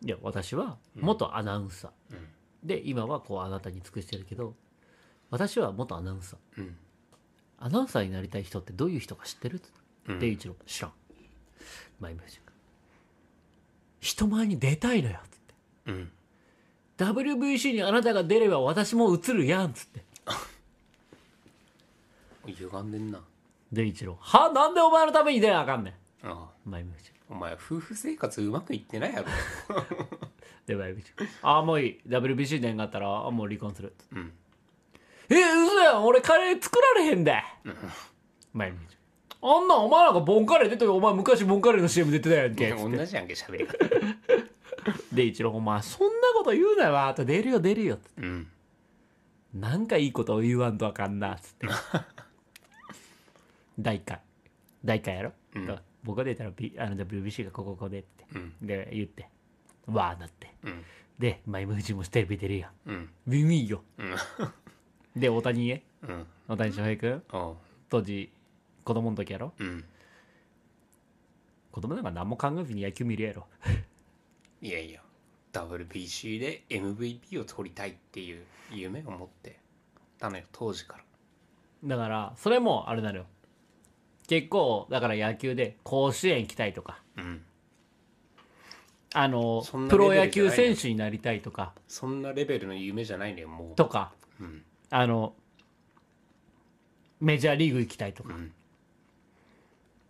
[0.07, 2.29] いや私は元アナウンサー、うん。
[2.65, 4.55] で今はこうあなたに尽くしてるけど
[5.31, 6.61] 私は元アナウンサー。
[6.61, 6.77] うん。
[7.59, 9.57] アナウンサーになりたい人ってどういう人か知ってる？
[9.57, 9.69] って
[10.07, 10.93] うんで一郎知らん。
[12.01, 12.53] マイム夫人が。
[14.01, 15.55] 人前に出たいのよっつって。
[15.87, 16.13] うん
[16.99, 20.03] WBC にあなたが出れば私も映るやんっつって。
[22.47, 23.21] 歪んでんな。
[23.73, 24.17] で一郎。
[24.21, 26.27] はなんでお前のために出なあかんねん。
[26.27, 26.49] ああ。
[26.65, 29.27] マイム夫人お前夫婦生活うまくいってないやろ。
[30.67, 32.01] でマイム夫人ああもういい。
[32.09, 33.95] WBC 出んかったらあもう離婚する。
[34.13, 34.33] うん。
[35.31, 36.05] え嘘やん。
[36.05, 37.41] 俺カレー作られへんで。
[38.53, 38.99] マイム夫人
[39.41, 42.73] あんなんお前なんかボンカレー出てるお前昔ボンカレーの CM 出てたやんけ。
[42.73, 43.79] つって同じやんけ喋り方
[45.13, 48.23] で一郎お前そんなこと言うなよあと出るよ出るよっつって。
[48.23, 48.49] うん。
[49.55, 51.69] なんかいいことを言わんとあかんなっつって。
[53.79, 54.21] 第1回。
[54.85, 55.79] 第1回やろ、うん。
[56.05, 58.25] 僕が出たら、B、あの WBC がここここでって。
[58.35, 58.55] うん。
[58.61, 59.29] で言って。
[59.87, 60.55] わーなって。
[60.63, 60.85] うん。
[61.19, 62.73] でマイムフジもテレビ出るやん。
[62.91, 63.11] うん。
[63.27, 63.83] ウィンウィンよ。
[63.97, 64.15] うん。
[65.21, 65.83] で大谷へ。
[66.03, 66.27] うん。
[66.49, 67.23] 大谷翔平君。
[67.89, 68.31] 当時
[68.85, 69.53] 子供の時やろ？
[69.59, 69.85] うん。
[71.73, 73.47] 子供なんか何も考えずに野球見るやろ
[74.61, 75.01] いやいや。
[75.53, 79.59] WBC で MVP を取りたいっていう夢を持って
[80.19, 81.05] たのよ当時から。
[81.85, 83.27] だからそれもあれなのよ。
[84.27, 87.01] 結構だから野球で甲子園行きたいとか。
[87.17, 87.43] うん。
[89.15, 91.73] あのプロ野球選手になりたいとか。
[91.87, 93.75] そんなレベルの夢じゃないのよもう。
[93.75, 94.13] とか。
[94.41, 94.63] うん。
[94.91, 95.35] あの
[97.21, 98.35] メジャーリーグ行きたいとか。
[98.35, 98.53] うん。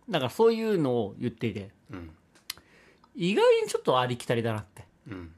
[0.09, 1.69] だからそういうのを言っていて。
[1.91, 2.11] うん
[3.19, 4.85] 意外にちょっとありきたりだなって。
[5.09, 5.31] うん。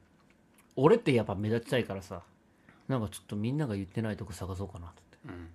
[0.76, 2.22] 俺ってやっぱ目立ちたいからさ
[2.88, 5.00] なんかちょっとみんなが言ってないとこ探そうかなって。
[5.26, 5.48] うん。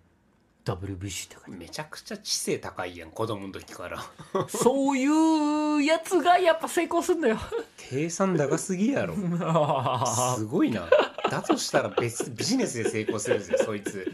[0.65, 4.03] WBC って書いてめちゃくちゃ知性高いやん子供の時から。
[4.49, 5.07] そうい
[5.77, 7.37] うやつがやっぱ成功すんだよ。
[7.77, 9.15] 計算高すぎやろ。
[10.35, 10.89] すごいな。
[11.31, 14.11] だとしたら別ビジネスで成功するぜそいつ。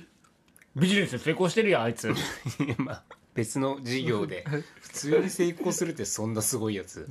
[0.75, 2.13] ビジネスで成功してるやんあいつ。
[2.77, 4.45] まあ別の事業で。
[4.81, 7.07] 普通に成功するってそんなすごいやつ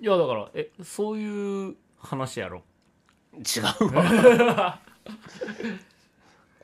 [0.00, 2.62] いやだからえそういう話やろ？
[3.34, 4.80] 違うわ。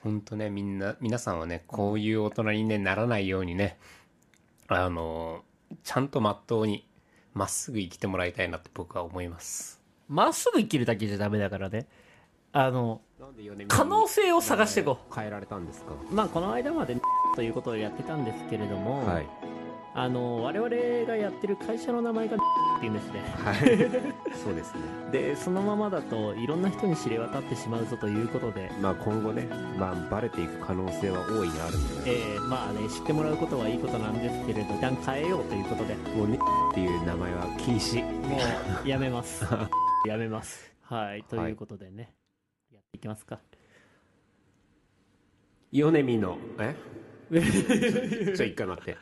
[0.02, 3.76] 本当ねみんな皆さんはねこういう大人に、ね、ならないようにね
[4.68, 5.44] あの
[5.82, 6.86] ちゃんとまっとうに
[7.34, 9.82] まっすぐ生きてもらいたいなって僕は思います。
[10.08, 11.86] まっすぐ生きるだけじゃダメだからね。
[12.52, 15.92] あのなんで米可能性を探していこ変えられたんですか？
[15.92, 16.96] うまあこの間まで
[17.34, 19.26] ということをやってたんですけれども、はい
[19.98, 20.68] あの我々
[21.06, 22.38] がやってる会社の名前がっ
[22.80, 23.20] ていうんですね。
[23.42, 23.56] はい。
[24.36, 24.82] そうですね。
[25.10, 28.70] でそのままだといろんな人に知れ渡ってしまうぞということで。
[28.82, 35.94] まあ今後ねまあバレていく可能性は大いにあるんで、えーまあね知ってもらうことはいいことなんですけれど一旦変えようということで。
[36.14, 36.38] もうね
[36.72, 38.04] っていう名前は禁止。
[38.04, 38.36] も
[38.84, 39.46] うやめます。
[40.06, 40.74] やめます。
[40.82, 42.12] はいということでね、
[42.70, 43.40] やっていきますか。
[45.72, 46.76] 米見のえ？
[48.36, 48.96] ちょ一回待って。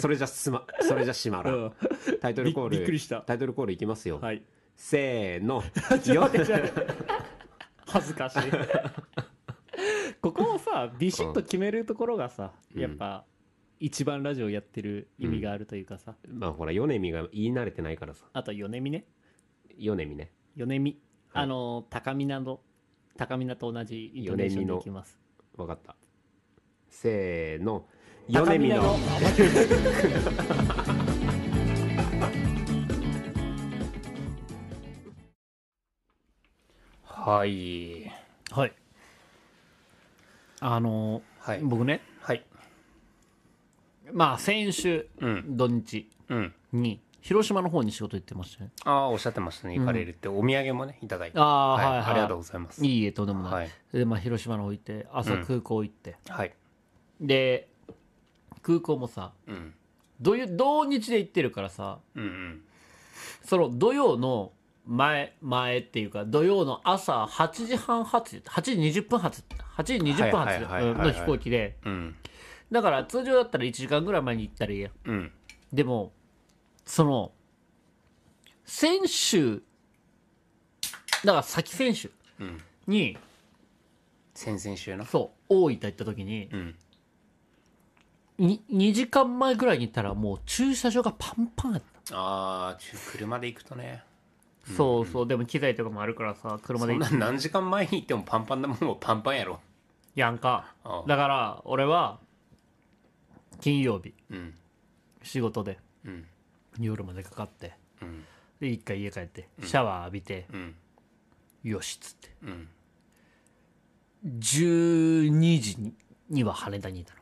[0.00, 1.72] それじゃすまそれじゃしまらん。
[2.20, 3.22] タイトルコールびびっくりした。
[3.22, 4.42] タイトルコールいきますよ、はい。
[4.76, 5.62] せーの。
[7.86, 8.40] 恥ずかしい。
[10.20, 12.80] ここをさビシッと決めるところがさ、うん。
[12.80, 13.24] やっぱ
[13.80, 18.26] 一番ラジオやってる意味があるというかさ、まあほら米見が言い慣れてないからさ。
[18.32, 19.06] あと米見ね。
[19.78, 20.32] 米見ね。
[20.56, 21.44] 米見、はい。
[21.44, 22.60] あの高見など
[23.16, 25.18] 高見なと同じイントネーションでいきます。
[25.56, 25.96] 分かった
[26.90, 27.84] せーの。
[28.30, 28.96] 高米見の。
[37.04, 38.10] はい。
[38.50, 38.72] はい。
[40.60, 41.60] あのはい。
[41.62, 42.00] 僕ね。
[42.20, 42.44] はい。
[44.12, 45.56] まあ先週うん。
[45.56, 46.54] 土日うん。
[46.72, 48.70] に広島の方に仕事行ってましたね。
[48.84, 49.78] ああおっしゃってましたね。
[49.78, 51.38] 行かれるって、お土産もねいただいて。
[51.38, 51.98] ああはいはい。
[51.98, 52.84] ありがとうございます。
[52.84, 53.70] いいえとんでもない、はい。
[53.92, 55.44] でまあ広島の方行って朝うん。
[55.44, 56.52] 空港行って、はい
[57.20, 57.68] で
[58.62, 59.74] 空港もさうん。
[60.20, 62.62] 土曜土日で行ってるからさうんうん。
[63.44, 64.52] その土曜の
[64.86, 69.44] 前前っていうか土曜の朝8時半発8時20分発
[69.76, 71.76] 8時20分はいはいはいはいはい発の飛行機で。
[71.84, 72.16] うん。
[72.70, 75.32] だから通常だったら1時間ぐらい前に行ったらいいやうん。
[75.72, 76.12] でも
[76.84, 77.32] その
[78.64, 79.62] 先週
[81.24, 82.60] だから先先週うん。
[82.86, 83.16] に
[84.34, 86.66] 先々週なそう大分行った時にうん。
[86.68, 86.74] に
[88.38, 92.16] 2時間前ぐらいに行ったらもう駐車場がパンパンやった。
[92.16, 92.78] ああ
[93.12, 94.02] 車で行くとね。
[94.76, 95.26] そうそう。
[95.26, 99.60] でも機材とかもあるからさ車でそんな何時間前に行ってもパンパンなもんもパンパンやろ。
[100.14, 100.74] やんか。
[101.06, 102.20] だから俺は
[103.60, 104.54] 金曜日うん。
[105.22, 106.24] 仕事でうん。
[106.78, 108.24] 夜までかかってうん。
[108.60, 110.74] で一回家帰ってシャワー浴びて、うん。
[111.64, 112.28] よしっつって。
[112.42, 112.68] うん
[114.24, 115.94] 12時に
[116.28, 117.17] には羽田にいたの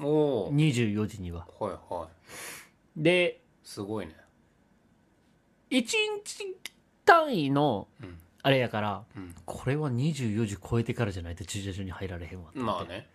[0.00, 1.46] おおはい24時には。
[1.58, 2.08] はい
[2.96, 4.14] ですごいね。
[5.70, 6.56] 1日
[7.04, 8.18] 単位のうん。
[8.42, 9.34] あれやから、うん。
[9.46, 13.08] これは24時超えてからじゃないと駐車場に入られへんわってまあね。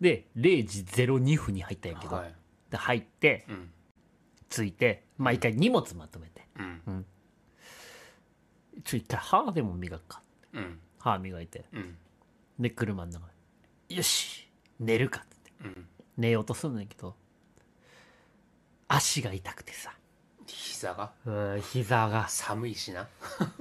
[0.00, 2.34] で0時02分に入ったんやけど、はい。
[2.70, 3.70] で入ってうん。
[4.48, 6.42] 着いてまあ一回荷物まとめて。
[6.58, 7.06] うん。
[8.84, 10.22] ちょ一回歯でも磨くか
[10.54, 10.78] うん。
[10.98, 11.64] 歯磨いて。
[11.72, 11.96] うん。
[12.58, 13.26] で車の中
[13.88, 14.48] でよし
[14.80, 15.80] 寝るかって言って。
[15.80, 17.14] うん寝ようとすんねんけど
[18.88, 19.92] 足が痛くてさ。
[20.46, 21.12] 膝が？
[21.24, 22.28] うん膝が。
[22.28, 23.08] 寒いしな。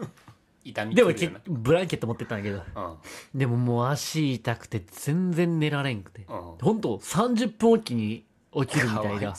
[0.64, 1.12] 痛みでも
[1.48, 2.58] ブランケット持ってったんだけど。
[2.58, 2.98] な
[3.34, 6.26] でももう足痛くて全然寝られんくて。
[6.28, 6.52] うん。
[6.52, 9.34] うんほんと30分おきに起きるみたいな。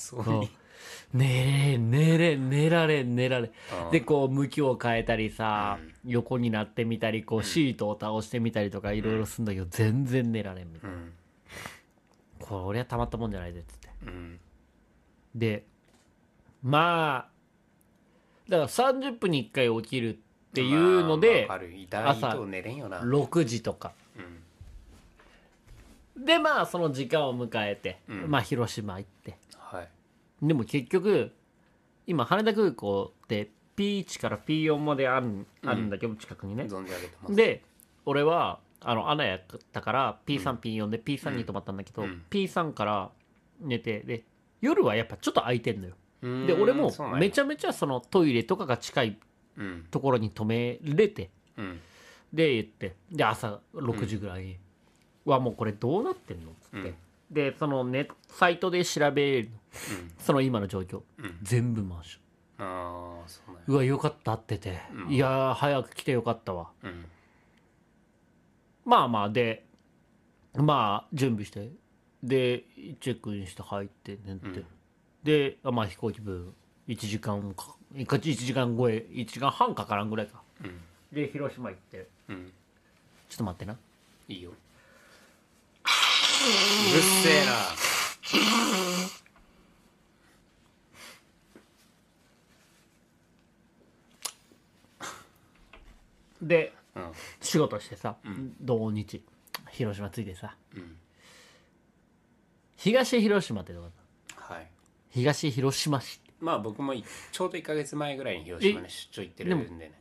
[1.12, 3.50] 寝れん寝れん寝られん寝られん。
[3.84, 3.90] うん。
[3.90, 11.12] でこう向きを変えたりさ、横になってみたりこうシートを倒してみたりとかいろいろするんだけど全然寝られんみたいな、うん
[12.48, 13.88] これはたまったもんじゃないでっつって。
[14.06, 14.40] うん。
[15.34, 15.64] で
[16.62, 17.32] まあ
[18.48, 20.18] だから30分に1回起きるっ
[20.52, 21.72] ていうのでまあわかる。
[21.74, 23.00] 痛いと寝れんよな。
[23.00, 23.92] 6時とか。
[26.16, 26.24] うん。
[26.24, 28.30] でまあその時間を迎えて、うん。
[28.30, 29.36] まあ広島行って。
[29.56, 29.88] はい。
[30.42, 31.32] でも結局
[32.06, 36.64] 今羽田空港って P1 から P4 まであるあるんだけど、近くにね。
[36.64, 37.34] 存じ上げてます。
[37.34, 37.64] で
[38.04, 39.40] 俺はあのアナやっ
[39.72, 42.22] たから P3P4 で P3 に泊まったんだけど、うん。
[42.30, 43.10] P3 から
[43.60, 44.24] 寝てで
[44.60, 45.94] 夜はやっぱちょっと空いてんのよ。
[46.22, 46.46] うん。
[46.46, 49.18] で俺もめちゃめちゃそのトイレとかが近い
[49.56, 49.86] うん。
[49.90, 51.80] ところに止めれてうん。
[52.32, 54.56] で言ってで朝6時ぐらいに
[55.26, 56.94] 「はもうこれどうなってんの?」っつって、うん。
[57.30, 59.56] でそのネサイトで調べるの。
[60.18, 61.38] その今の状況、うん。
[61.42, 62.22] 全部マンション
[62.58, 65.12] ああそうなうわよかったってて、うん。
[65.12, 66.70] いやー早く来てよかったわ。
[66.82, 67.04] うん
[68.84, 69.64] まあまあで
[70.54, 71.70] まあ準備して
[72.22, 72.64] で
[73.00, 74.66] チェックインして入って寝て、うん。
[75.24, 76.52] であまあ飛行機分
[76.88, 80.42] 1時間か1時間超え1時間半かからんぐらいか。
[80.62, 80.80] うん。
[81.12, 82.06] で広島行って。
[82.28, 82.52] うん。
[83.28, 83.76] ちょっと待ってな。
[84.28, 84.50] いいよ。
[84.50, 84.54] う
[86.94, 87.52] るせえな。
[96.42, 96.81] でうん
[97.40, 98.54] 仕事してさ、ん。
[98.60, 99.24] 土日
[99.70, 100.56] 広島着いてさ。
[100.74, 100.96] うん。
[102.76, 103.90] 東広島ってどこだ？
[103.90, 104.68] ったはい。
[105.10, 106.20] 東広島市。
[106.40, 109.92] まあ僕もいちょうど1か月前ぐらいに広島に出張行ってるんでね。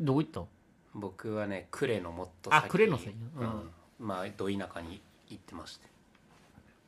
[0.00, 0.40] どこ行った？
[0.40, 0.48] の
[0.94, 3.14] 僕はね呉のもっとあ先呉の先？
[3.36, 3.42] うん。
[3.42, 3.70] うん。
[4.00, 5.86] まあど田舎に行ってまして。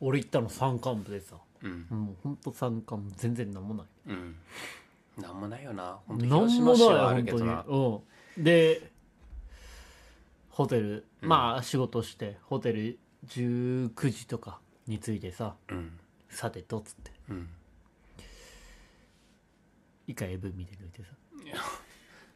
[0.00, 1.36] 俺行ったの山間部でさ。
[1.62, 1.86] うん。
[1.88, 3.86] もうほんと山間部全然なんもない。
[4.08, 4.36] うん。
[5.16, 5.98] なんもないよな。
[6.06, 7.64] 本当広島市はあるけどな。
[7.66, 8.02] う
[8.40, 8.44] ん。
[8.44, 8.90] で
[10.56, 11.28] ホテルうん。
[11.28, 15.98] まあ仕事してホテル19時とかに着いてさうん。
[16.30, 17.10] さてとっつって。
[17.28, 17.48] うん。
[20.06, 21.08] 一回 AV 見て抜いてさ。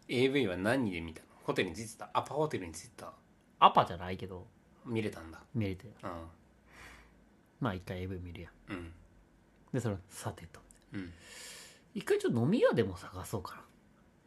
[0.07, 1.29] AV は何で見たの？
[1.45, 2.11] ホテルに着いてた？
[2.13, 3.11] アパホテルに着いてた？
[3.59, 4.47] アパじゃないけど
[4.85, 5.41] 見れたんだ。
[5.55, 5.87] 見れて。
[6.03, 6.11] うん。
[7.59, 8.73] まあ一回 AV 見るやん。
[8.73, 8.93] うん。
[9.73, 10.61] でそれさてと。
[10.93, 11.11] うん。
[11.95, 13.63] 一回ちょっと飲み屋でも探そうか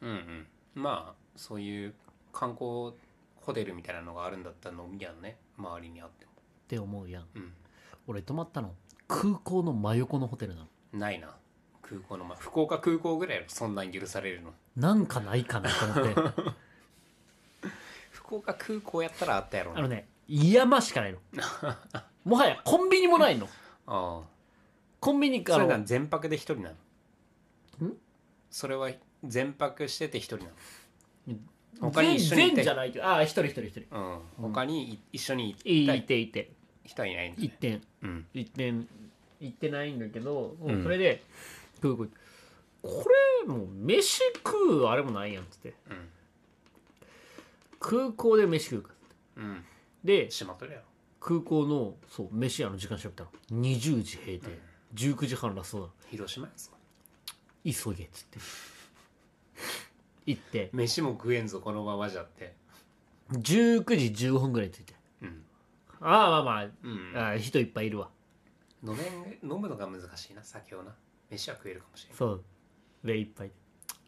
[0.01, 0.07] な。
[0.07, 0.47] うんうん。
[0.73, 1.93] まあそういう
[2.31, 2.93] 観光
[3.45, 5.37] ホテルみたいなのがあるんだったら飲み屋ね。
[5.57, 6.31] 周りにあっても。
[6.31, 6.35] っ
[6.67, 7.25] て思うやん。
[7.35, 7.53] うん。
[8.07, 8.73] 俺泊まったの？
[9.07, 10.67] 空港の真横のホテルなの。
[10.93, 11.35] ないな。
[11.81, 13.49] 空港のまあ福岡空港ぐらいやろ。
[13.49, 14.53] そんなん許されるの。
[14.77, 16.51] なんかないかなと思って。
[18.11, 19.79] 福岡空港やったらあったやろな。
[19.79, 21.19] あのね山しかないの。
[22.23, 23.47] もはやコンビニもないの。
[23.85, 24.27] ああ。
[25.01, 26.69] コンビニかそれらが全泊で一人な
[27.81, 27.87] の。
[27.89, 27.97] ん？
[28.49, 28.89] それは
[29.23, 30.49] 全泊してて一人なの
[31.79, 32.55] 他全に一緒にいて。
[32.55, 33.05] 全じゃないけど。
[33.05, 33.81] ああ一人一人一人。
[33.91, 34.19] うん。
[34.51, 36.05] 他にい一緒にいいたい。
[36.05, 36.51] ていて。
[36.85, 37.81] 人はいないんだ一点。
[38.01, 38.25] うん。
[38.33, 38.87] 一点
[39.39, 40.83] 行ってないんだけど、もううん。
[40.83, 41.23] それで
[41.81, 42.07] 空港
[42.81, 43.05] こ
[43.43, 45.73] れもう飯食うあれもないやんっつって。
[45.89, 46.09] うん。
[47.79, 48.89] 空港で飯食うか
[49.37, 49.63] うん。
[50.03, 50.83] でしまっとるやろ。
[51.19, 54.59] 空港のそう飯屋の時間調べたら20時閉店、
[54.93, 55.87] 19時半ラストだ。
[56.09, 56.71] 広島やぞ。
[57.63, 58.39] 急げっつって
[60.25, 60.69] 行って。
[60.73, 62.53] 飯も食えんぞこのままじゃって。
[63.31, 64.93] 19時15分ぐらいに着いて。
[65.21, 65.43] うん。
[66.01, 67.13] ああまあまあ、うん。
[67.15, 68.09] ああ人いっぱいいるわ。
[68.83, 70.93] 飲めん飲むのが難しいな酒をな。
[71.29, 72.43] 飯は食えるかもしれないそう。
[73.03, 73.51] でいっぱい。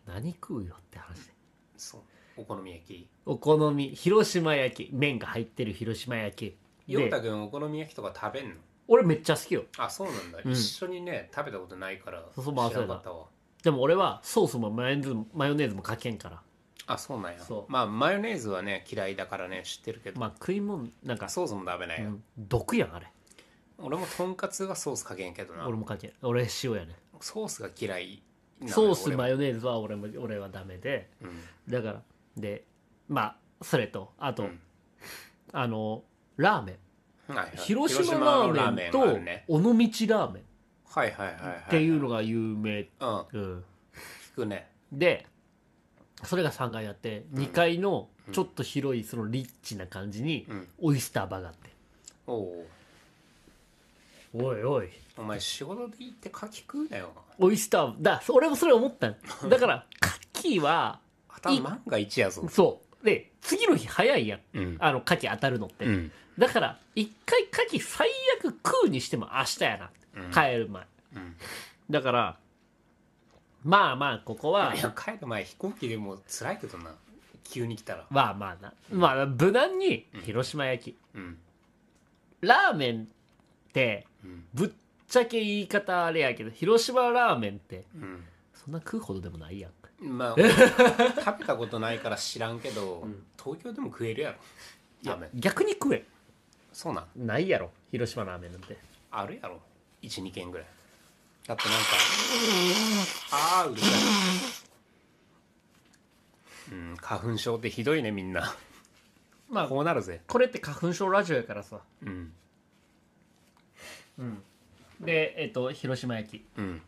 [0.06, 1.26] 何食うよって話。
[1.26, 1.34] で
[1.78, 2.02] そう。
[2.38, 3.08] お好み焼き。
[3.26, 3.90] お好み。
[3.90, 4.90] 広島焼き。
[4.94, 6.50] 麺が入ってる広島焼き。
[6.52, 6.56] で。
[6.88, 8.56] 陽太くんお好み焼きとか食べんの？
[8.88, 9.64] 俺めっちゃ好きよ。
[9.80, 10.52] あそうなんだ、うん。
[10.52, 13.26] 一緒にね食べたことないからそうそうまあ知らなかったわ
[13.66, 16.40] でも俺はソースもマヨネーズもマヨネーズもかけんから。
[16.86, 17.40] あそうなんや。
[17.40, 17.72] そう。
[17.72, 22.24] まあマヨネーズはね嫌いだからね知ってるけど、まあ食い物なんか、ソースもダメなんや、うん。
[22.38, 23.08] 毒やんあれ。
[23.80, 25.68] 俺もとんかつはソースかけんけどな。
[25.68, 26.12] 俺もかけん。
[26.22, 28.22] 俺塩やねソースが嫌い
[28.60, 29.24] なのよソース俺は。
[29.24, 31.10] マヨネーズは俺も俺はダメで。
[31.22, 31.42] うん。
[31.68, 32.02] だから
[32.38, 32.66] で
[33.08, 34.60] まあそれとあと、うん。
[35.54, 36.04] あの
[36.38, 36.78] ラーメ
[37.28, 37.34] ン。
[37.34, 37.58] はいはい。
[37.58, 40.44] 広島ラのーメンと尾道ラーメン
[40.96, 43.26] はいはいはいはいっていうのが有名、うん。
[43.34, 43.64] うん、
[44.34, 44.70] 聞くね。
[44.94, 45.26] で
[46.24, 50.68] それが3階あって2階のちょっと広いそのリッチな感じにうん。
[50.82, 51.70] オイスターバーがあって。
[52.28, 52.66] おお
[54.34, 54.90] おいおい。
[55.18, 57.12] お前仕事で行って牡蠣食うなよ。
[57.40, 59.10] オイスターだ俺もそれ思った。
[59.10, 59.86] のだから
[60.34, 60.60] 牡
[61.28, 62.48] 頭万が一やぞ。
[62.50, 64.40] そうで次の日早いやん。
[64.54, 64.78] うん。
[64.80, 66.12] あの牡蠣当たるのって、うん。
[66.38, 69.90] だから一回牡蠣最悪食うにしても明日やな
[70.26, 70.32] うん。
[70.32, 70.84] 帰る前。
[71.16, 71.36] うん。
[71.90, 72.38] だから
[73.64, 76.92] まあまあここはいや帰る前飛行機でも辛いけどな。
[77.46, 78.06] 急に来たら。
[78.10, 78.74] まあまあな。
[78.92, 81.38] まあ無難に広島焼き、うん。
[82.42, 84.46] ラーメンってうん。
[84.54, 84.70] ぶっ
[85.08, 88.24] ちゃけ言い方あれやけど広島ラーメンってうん。
[88.54, 90.50] そんな食うほどでもないやんまあ俺
[91.24, 93.08] 食べたことないから知らんけど、
[93.42, 94.38] 東京でも食えるやろ。
[95.04, 95.30] いやラーメン。
[95.40, 96.06] 逆に食え。
[96.74, 97.08] そうなん。
[97.16, 97.72] ないやろ。
[97.92, 98.78] 広島ラーメンなんて。
[99.12, 99.62] あるやろ。
[100.02, 100.68] 12軒ぐらい。
[101.48, 101.86] だってなんか
[103.32, 103.92] ああうるさい。
[106.72, 108.56] うん花粉症ってひどいねみんな。
[109.50, 110.22] まあこうなるぜ。
[110.28, 111.80] これって花粉症ラジオやからさ。
[112.02, 112.34] うん。
[115.00, 116.82] でえっ、と広島焼きうん。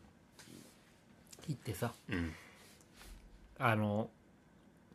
[1.48, 1.94] 行ってさ。
[2.10, 2.34] うん
[3.60, 4.10] あの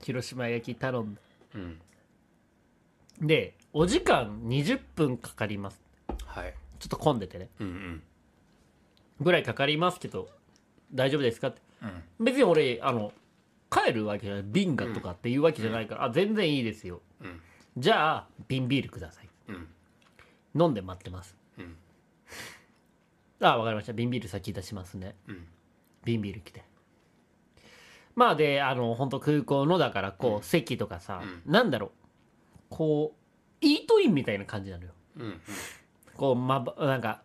[0.00, 1.18] 広島焼き頼ん
[1.54, 1.80] うん。
[3.20, 5.82] でお時間20分かかります。
[6.26, 6.54] はい。
[6.78, 7.48] ちょっと混んでてね。
[7.60, 8.02] うんうん。
[9.20, 10.28] ぐらいかかりますけど
[10.92, 11.60] 大丈夫ですかって。
[11.82, 12.24] うん。
[12.24, 13.12] 別に俺あの
[13.70, 14.44] 帰るわけじゃない。
[14.44, 17.00] 瓶がとかっていうわけじゃないから、あ全然いいですよ。
[17.20, 17.40] うん。
[17.78, 19.28] じゃあ瓶ビールください。
[19.48, 19.68] うん。
[20.60, 21.36] 飲んで待ってます。
[21.58, 21.76] うん。
[23.40, 23.92] あわかりました。
[23.92, 25.14] 瓶ビール先出しますね。
[25.26, 25.46] うん。
[26.04, 26.64] 瓶ビール来て
[28.14, 31.90] まあであの本当空港のだからこう、席とかさ、なんだろう。
[32.68, 34.92] こうイートインみたいな感じなのよ。
[35.16, 35.40] うんうん。
[36.16, 37.22] こうまばなんか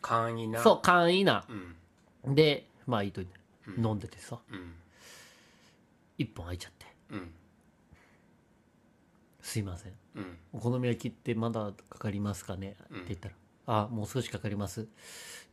[0.00, 0.62] 簡易な。
[0.62, 1.44] そう簡易な。
[2.24, 2.34] うん。
[2.34, 4.74] でまあイートイン、飲んでてさうん。
[6.18, 6.86] 一本空いちゃって。
[7.10, 7.34] うん
[9.42, 9.92] 「すいません。
[10.14, 10.38] うん。
[10.52, 13.34] お好み焼きってまだかかりますかね?」って言ったら
[13.66, 14.88] 「あもう少しかかります。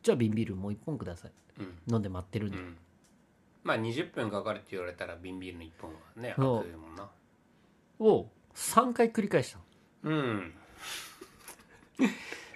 [0.04, 1.32] じゃあ瓶ビールもう一本ください。
[1.60, 1.94] うん。
[1.94, 2.78] 飲んで待ってるんで、うん
[3.70, 6.64] まあ20分かかるって言われたら瓶ビールの1本はねそう。
[6.64, 7.08] 開くもんな。
[8.00, 9.60] を3回繰り返した
[10.10, 10.16] の。
[10.16, 10.54] うん。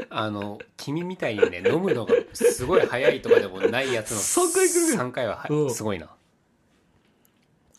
[0.10, 5.72] あの君みたいにね飲むのがすごい早いとかでもないやつの 三回来る3回ははうん。
[5.72, 6.10] すごいな。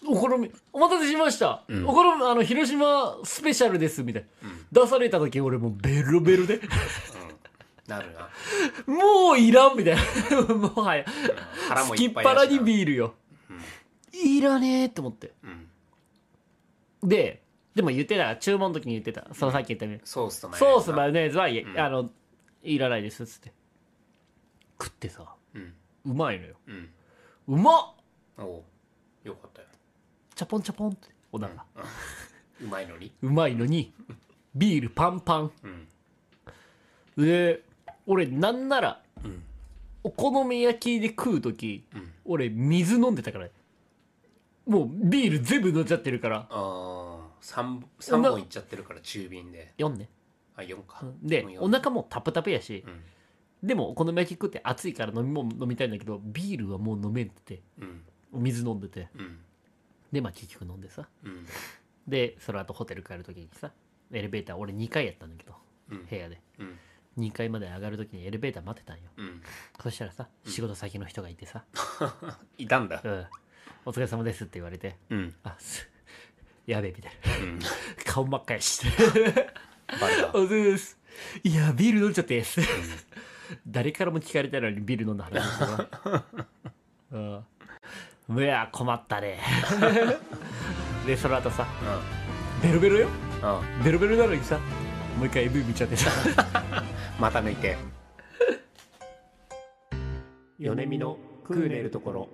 [0.06, 1.88] お好みお待たせしました、うん。
[1.88, 4.26] お好みあの広島スペシャルですみたい
[4.72, 6.58] な、出された時俺もうベロベロで。
[6.58, 6.64] うん。
[7.86, 8.28] なるな。
[8.86, 10.54] もういらんみたいな。
[10.54, 11.04] もはや。
[11.68, 12.40] 腹もすきっいっぱいだしな。
[12.40, 13.14] 腹にビールよ、
[14.12, 15.32] いらねえって思って。
[17.02, 17.08] うん。
[17.08, 17.42] で
[17.74, 18.36] でも言ってた。
[18.36, 19.26] 注文の時に言ってた。
[19.34, 22.10] そのさっき言ったようにソースとマヨネーズなソースマヨネーズは、いあの
[22.62, 23.52] いらないですっつって。
[24.80, 25.24] 食ってさ
[25.54, 25.74] うん。
[26.06, 26.54] うまいのよ。
[26.68, 26.90] うん。
[27.48, 27.94] うまっ！
[28.38, 28.64] おお
[29.24, 29.68] よかったよ。
[30.34, 31.54] チャポンチャポンってお腹。
[31.54, 31.64] が
[32.62, 33.12] うまいのに。
[33.22, 33.92] うまいのに
[34.54, 35.52] ビールパンパン。
[35.62, 37.24] うん。
[37.24, 37.62] で
[38.06, 39.42] 俺なんならうん。
[40.04, 43.48] お好み焼きで食う時うん俺水飲んでたから。
[44.66, 46.38] もうビール全部飲んじゃってるから。
[46.38, 49.74] ああ三三本いっちゃってるから中瓶で。
[49.78, 50.08] 4ね。
[50.56, 51.04] あ四か。
[51.22, 52.84] でうんお腹もタプタプやし。
[52.86, 53.66] うん。
[53.66, 57.62] でもお好み焼き食って暑いから飲み物飲みたいんだけどビールはもう飲めんって。
[57.78, 58.02] うん。
[58.32, 59.08] お水飲んでて。
[59.14, 59.38] うん。
[60.12, 61.08] でまあ結局飲んでさ。
[61.24, 61.46] うん。
[62.08, 63.72] でその後ホテル帰る時にさ
[64.12, 65.54] エレベーター俺2階やったんだけど
[65.90, 66.06] うん。
[66.06, 66.40] 部屋で。
[66.58, 66.78] うん
[67.18, 69.02] 2階まで上がる時にエレベーター待ってたんよ。
[69.16, 69.42] うん。
[69.82, 71.64] そしたらさ仕事先の人がいてさ。
[72.58, 73.26] いたんだ「うん、
[73.86, 75.88] お疲れ様です」って言われてうん「あす
[76.66, 77.36] やべえ」みたいな。
[77.36, 77.58] うん。
[78.04, 78.86] 顔真っ赤やし
[80.00, 80.28] バレた。
[80.30, 80.98] お疲れ様です。
[81.44, 82.42] いやビール飲んじゃって
[83.66, 86.24] 誰からも聞かれたのにビール飲んだ話
[87.12, 88.42] うん。
[88.42, 89.38] いや困ったね。
[91.06, 91.66] でその後さ
[92.62, 93.08] ベロベロよ。
[93.42, 93.84] うんうん。
[93.84, 94.58] ベロベロなのにさ
[95.18, 95.96] もう一回 AV 見ちゃって。
[95.96, 96.10] さ
[97.18, 97.76] また抜いて。
[100.58, 102.28] 米見のクーネルところ。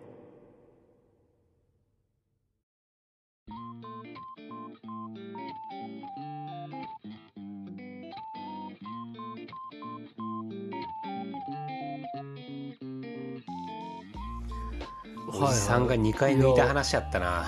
[15.32, 17.46] おじさんが2回抜いた話やったな。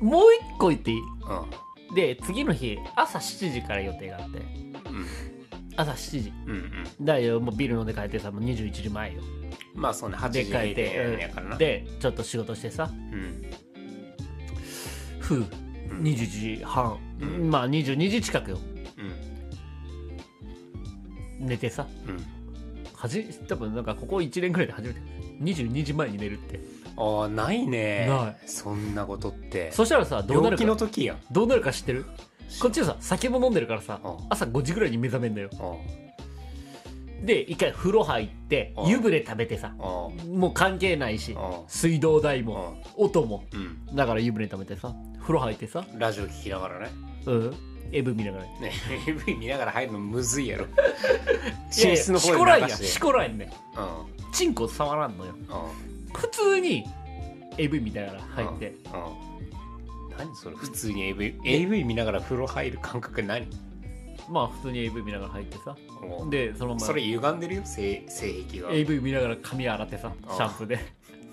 [0.00, 0.22] もう
[0.54, 0.98] 一個言っていい？
[1.00, 4.40] うんで次の日朝7時から予定があって。
[5.76, 6.32] 朝7時。
[6.46, 7.04] うんうん。
[7.04, 9.22] だよもうビール飲んで帰ってさもう21時前よ。
[9.74, 11.58] まあそうね8で時帰って、やからなうん。
[11.58, 12.90] でちょっと仕事してさ。
[12.92, 13.42] うん。
[15.20, 15.44] ふう
[16.02, 17.50] 20時半、うん。
[17.50, 18.58] まあ22時近くよ。
[21.40, 21.46] うん。
[21.46, 21.86] 寝てさ。
[22.06, 22.18] うん。
[22.94, 25.00] はじ多分なんかここ1年くらいで初めて。
[25.40, 26.60] 22時前に寝るって
[26.98, 28.06] ああないね。
[28.08, 28.48] ない。
[28.48, 29.70] そんなことって。
[29.72, 31.18] そしたらさどうな病気のるか時やん。
[31.30, 32.04] どうなるか知ってる？
[32.60, 35.50] こっちはさ酒も飲んでるからさうん朝5時ぐらいに目覚めんのよ。
[35.52, 41.36] うんで一回風呂入ってうん湯船食べてさうんもう関係ないしう
[41.66, 43.60] 水道代んも音もうん。
[43.88, 46.90] うんだから湯船食べてさ風呂入ってさラジオ聞きながらね。
[47.26, 47.54] うん。
[47.90, 48.44] エブ見ながら。
[48.44, 48.72] いね
[49.08, 50.66] AV 見ながら入るのむずいやろ。
[51.66, 54.32] 寝室のしこらんやしこらんねうん。
[54.32, 55.34] チンコ触らんのよ。
[55.34, 56.84] うん普通に
[57.56, 58.68] AV 見ながら入って。
[58.68, 59.28] うん
[60.18, 63.46] 何それ普通に AV, AV 見ながら風呂入る感覚何？
[64.28, 65.76] まあ普通に AV 見ながら入ってさ。
[66.20, 66.26] う。
[66.26, 66.86] んでそのまま。
[66.86, 70.78] それ歪んでるよ性性癖が AV 見ながら髪洗ってさあシャンプーで。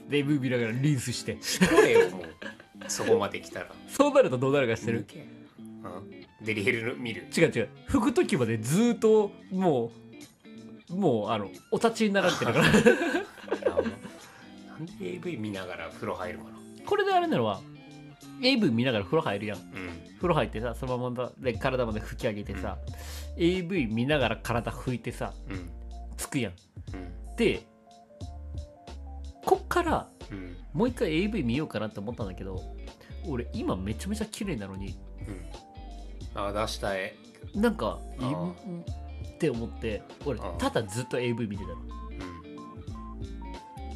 [0.08, 1.34] で AV 見ながらリンスして。
[1.34, 2.22] これよもう。
[2.88, 3.72] そこまで来たら。
[3.88, 5.08] そうなるとどうなるか知ってる？
[6.44, 7.26] うリヘル見る。
[7.36, 7.70] 違う違う。
[7.90, 9.92] 拭く時までずーっとも
[10.90, 12.66] うもうあのお立ちになられてるから
[15.06, 16.52] AV 見ながら風呂入るかな。
[16.86, 17.62] これであれなのは
[18.42, 19.58] AV 見ながら風呂入るやん。
[19.58, 19.66] うん。
[20.18, 22.78] 風呂入ってさそのままで体まで拭き上げてさ、
[23.38, 25.70] AV 見ながら体拭いてさうん。
[26.18, 26.54] つくやん。
[26.94, 27.36] うん。
[27.36, 27.66] で
[29.46, 30.58] こっからうん。
[30.74, 32.62] もう一回 AV 見ようかなって思ったんだけど
[33.28, 34.98] 俺今めちゃめちゃ綺麗なのに
[36.36, 36.42] うん。
[36.42, 37.14] あ出したい。
[37.54, 38.52] なんかいあん
[39.36, 40.58] って思って俺あー。
[40.58, 41.76] ただずっと AV 見てたの。
[41.76, 42.05] うん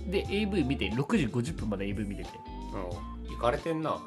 [0.10, 2.30] で AV 見て6時50分まで AV 見てて。
[2.74, 3.36] うん。
[3.36, 3.99] 行かれてんな。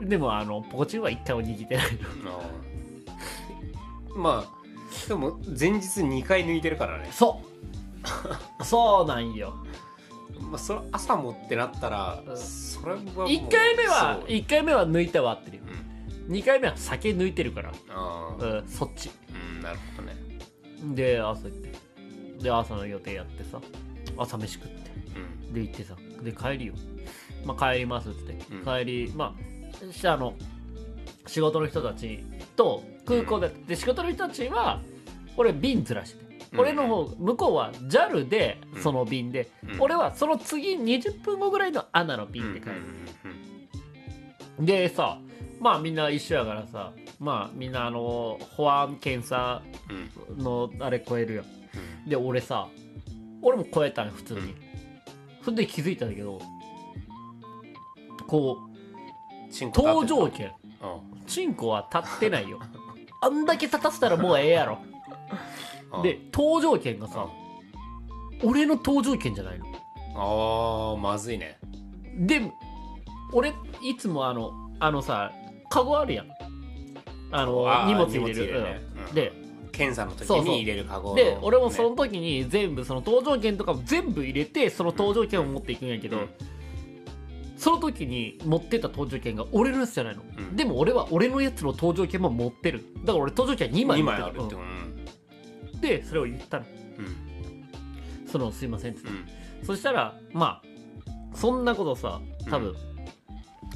[0.00, 1.86] でもあのポコチンは一回も握ってない
[2.24, 2.42] の。
[4.14, 4.22] うん。
[4.22, 4.58] まあ
[5.08, 7.42] でも前日2回抜いてるからね、そ
[8.60, 8.64] う。
[8.64, 9.54] そうなんよ。
[10.40, 12.36] まあ、それ朝もってなったらうん。
[12.36, 14.28] それはもう1回目はそう。
[14.28, 15.62] 1回目は抜いたは合ってるよ。
[16.28, 16.34] うん。
[16.34, 17.72] 2回目は酒抜いてるから。
[17.90, 19.10] ああうんそっち。
[19.56, 20.16] うんなるほどね。
[20.94, 21.72] で朝行って。
[22.42, 23.60] で朝の予定やってさ。
[24.16, 24.74] 朝飯食って。
[24.74, 24.77] うん
[25.52, 25.94] で行ってさ。
[26.22, 26.74] で帰りよ。
[27.44, 28.64] まあ帰りますっつって、うん。
[28.64, 30.34] 帰りまあそしてあの
[31.26, 32.24] 仕事の人たち
[32.56, 34.80] と空港で,、で仕事の人たちは
[35.36, 36.60] 俺便ずらしてて、うん。
[36.60, 38.82] 俺の方向こうは JAL でうん。
[38.82, 39.80] その便で、うん。
[39.80, 42.72] 俺はその次20分後ぐらいのアナの便で帰る、
[44.58, 44.66] うん。
[44.66, 45.18] でさ
[45.60, 49.62] まあみんな一緒やからさまあみんなあの保安検査
[50.28, 50.42] うん。
[50.42, 51.44] のあれ超えるよ
[52.04, 52.10] うん。
[52.10, 52.68] で俺さ
[53.42, 54.67] 俺も超えたんよ普通に、うん
[55.42, 56.40] それで気づいたんだけど
[58.26, 60.52] こう搭乗券。
[60.82, 61.26] うん。
[61.26, 62.60] チンコは立ってないよ。
[63.20, 64.78] あんだけ立たせたらもうええやろ。
[65.94, 66.02] うん。
[66.02, 67.26] で搭乗券がさ
[68.44, 69.66] 俺の搭乗券じゃないの。
[70.14, 71.58] ああまずいね。
[72.16, 72.42] で
[73.32, 75.32] 俺いつもあのあのさ
[75.70, 76.28] カゴあるやん。
[77.30, 78.34] あの荷物入れる。
[78.34, 78.80] 荷物入れるね。
[78.94, 79.06] うん。
[79.06, 79.14] うん。
[79.14, 79.32] で
[79.78, 86.28] 検査の時に入れるカゴので俺もそのね時に全部その搭乗券とかも全部入れてその搭乗券を持っていくんやけど、うん。
[87.56, 90.56] その時に持ってた搭乗券が俺のやつじゃないの、うん。
[90.56, 92.84] でも俺は俺のやつの搭乗券も持ってる。
[93.04, 95.80] だから俺搭乗券2枚2持って枚あるってうん。
[95.80, 96.66] でそれを言ったの。
[96.98, 98.28] うん。
[98.28, 99.66] そのすいませんっつって、うん。
[99.66, 102.20] そしたらまあそんなことさ
[102.50, 102.74] 多分、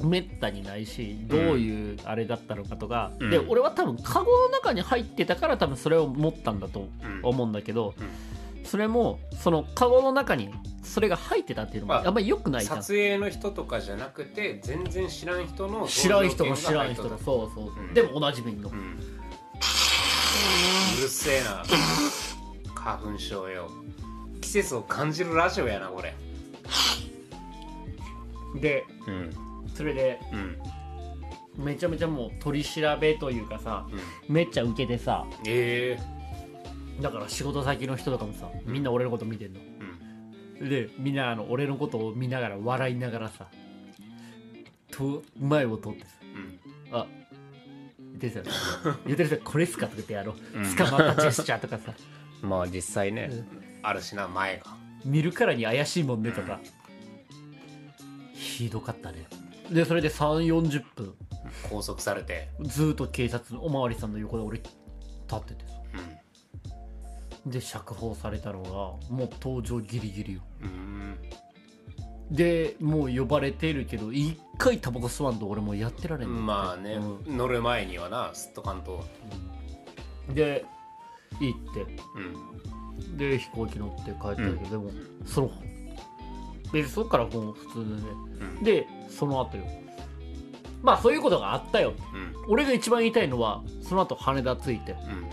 [0.01, 3.29] めったにないしどういうあれだったのかとか、うん。
[3.29, 7.19] で俺は多分カゴの中に入ってたから多分それを持ったんだとうん。
[7.23, 7.93] 思うんだけど、
[8.63, 10.49] それもそのカゴの中に
[10.83, 12.77] それが入ってたっていうのもああんまり良くないじゃん。
[12.83, 17.93] 撮影の人とかじゃなくて全然知らん人の知らん人も知らん人搭乗券が入っとのそうそうそう、うん。
[17.93, 18.71] でもおなじみの、う
[21.01, 21.63] るせえな。
[22.73, 23.69] 花粉症よ。
[24.41, 26.13] 季節を感じるラジオやなこれ。
[28.59, 29.42] でうん
[29.73, 30.57] それでうん
[31.55, 33.85] めちゃめちゃもう取り調べというかさ
[34.27, 34.33] うん。
[34.33, 37.01] めっちゃ受けてさええ。
[37.01, 39.59] だから仕事先の人とかもさみんな俺のこと見てんの。
[40.59, 40.69] うん。
[40.69, 43.47] でみんなあの俺のことを見ながら笑いながらさ
[44.91, 46.07] と前を通ってさ
[46.91, 46.97] うん。
[46.97, 47.05] あ
[48.19, 50.75] 言ってるさ 言ってるさこれっすかとか言ってやろう、うん。
[50.75, 51.93] 捕まったジェスチャーとかさ。
[52.41, 53.45] まあ実際ね、うん。
[53.83, 54.75] あるしな前が。
[55.05, 56.59] 見るからに怪しいもんねとか、
[58.33, 59.27] ひどかったね
[59.71, 61.15] でそれで3 4 0分。
[61.69, 62.49] 拘束されて。
[62.61, 64.71] ずーっと警察のおまわりさんの横で俺立
[65.35, 65.73] っててさ。
[67.45, 67.51] うん。
[67.51, 70.41] で釈放されたのがもう登場ギリギリよ。
[70.61, 71.17] うん。
[72.31, 76.41] でもう呼ばれてるけど一回タバコ吸わんと俺もうやってられんの。
[76.41, 76.95] まあね、
[77.27, 79.03] う乗る前にはなすっとかんと。
[80.31, 80.33] ん。
[80.33, 80.65] で
[81.39, 81.85] 行って。
[82.15, 83.17] うん。
[83.17, 84.91] で飛行機乗って帰ったけど、でも
[85.25, 85.51] その
[86.73, 88.01] 別にそっからもう普通でね。
[88.57, 88.63] うん。
[88.63, 89.63] でその後よ。
[90.81, 91.93] まあそういうことがあったよ。
[92.13, 92.51] うん。
[92.51, 94.91] 俺が一番言いたいのはその後羽田着いて。
[94.91, 95.29] うん。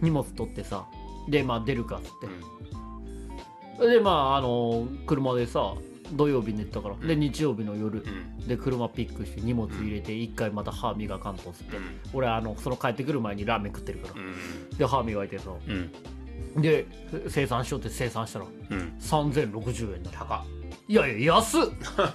[0.00, 0.86] 荷物取ってさ。
[1.28, 3.78] でまあ出るかっつっうん。
[3.78, 5.74] てでまああの車でさ
[6.12, 7.20] 土曜日寝てたから、でうん。
[7.20, 8.02] 日曜日の夜。
[8.02, 8.48] うん。
[8.48, 11.84] で車ピックして荷物入れて一回また歯磨かんとっつって、うん。
[12.14, 14.78] 俺あのその帰ってくる前にラーメン食ってるから、うん。
[14.78, 15.50] で歯磨いてさ。
[15.68, 16.62] うん。
[16.62, 16.86] で
[17.28, 18.92] 生産しようって生産したらうん。
[18.98, 20.59] 3060円だ高っ
[20.90, 21.62] いやいや安っ。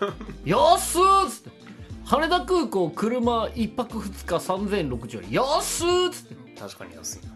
[0.44, 1.50] 安っつって。
[2.04, 5.32] 羽田空港車1泊2日3060円。
[5.32, 6.60] 安っつって。
[6.60, 7.34] 確かに安いな。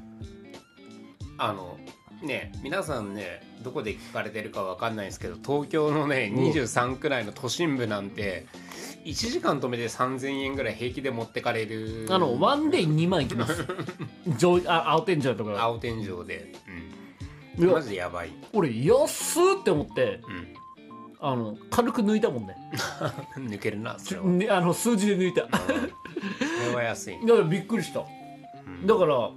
[1.37, 1.77] あの
[2.21, 6.43] ね皆さんねどこで聞かれてるかわかんないですけど東京のねうん。
[6.51, 8.45] 23くらいの都心部なんて
[9.05, 12.05] 1時間止めて3000円ぐらい平気で持ってかれる。
[12.09, 13.65] あのワンデイ2万いきます。
[14.37, 15.55] 上あ青天井とか。
[15.57, 16.51] 青天井で、
[17.57, 17.81] いうん、マや。
[17.81, 20.19] ジでやばい、俺安っって思って
[21.21, 22.55] あの軽く抜いたもんね。
[23.37, 25.41] うん、抜けるなそれは、ねあの数字で抜いた。
[25.41, 25.89] だかうん。
[25.89, 25.95] こ
[26.69, 28.01] れは安い、 らびっくりした。
[28.01, 28.87] うん。
[28.87, 29.31] だから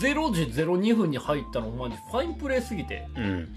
[0.00, 3.06] 0時02分に入ったのマジファインプレーすぎて。
[3.16, 3.56] うん。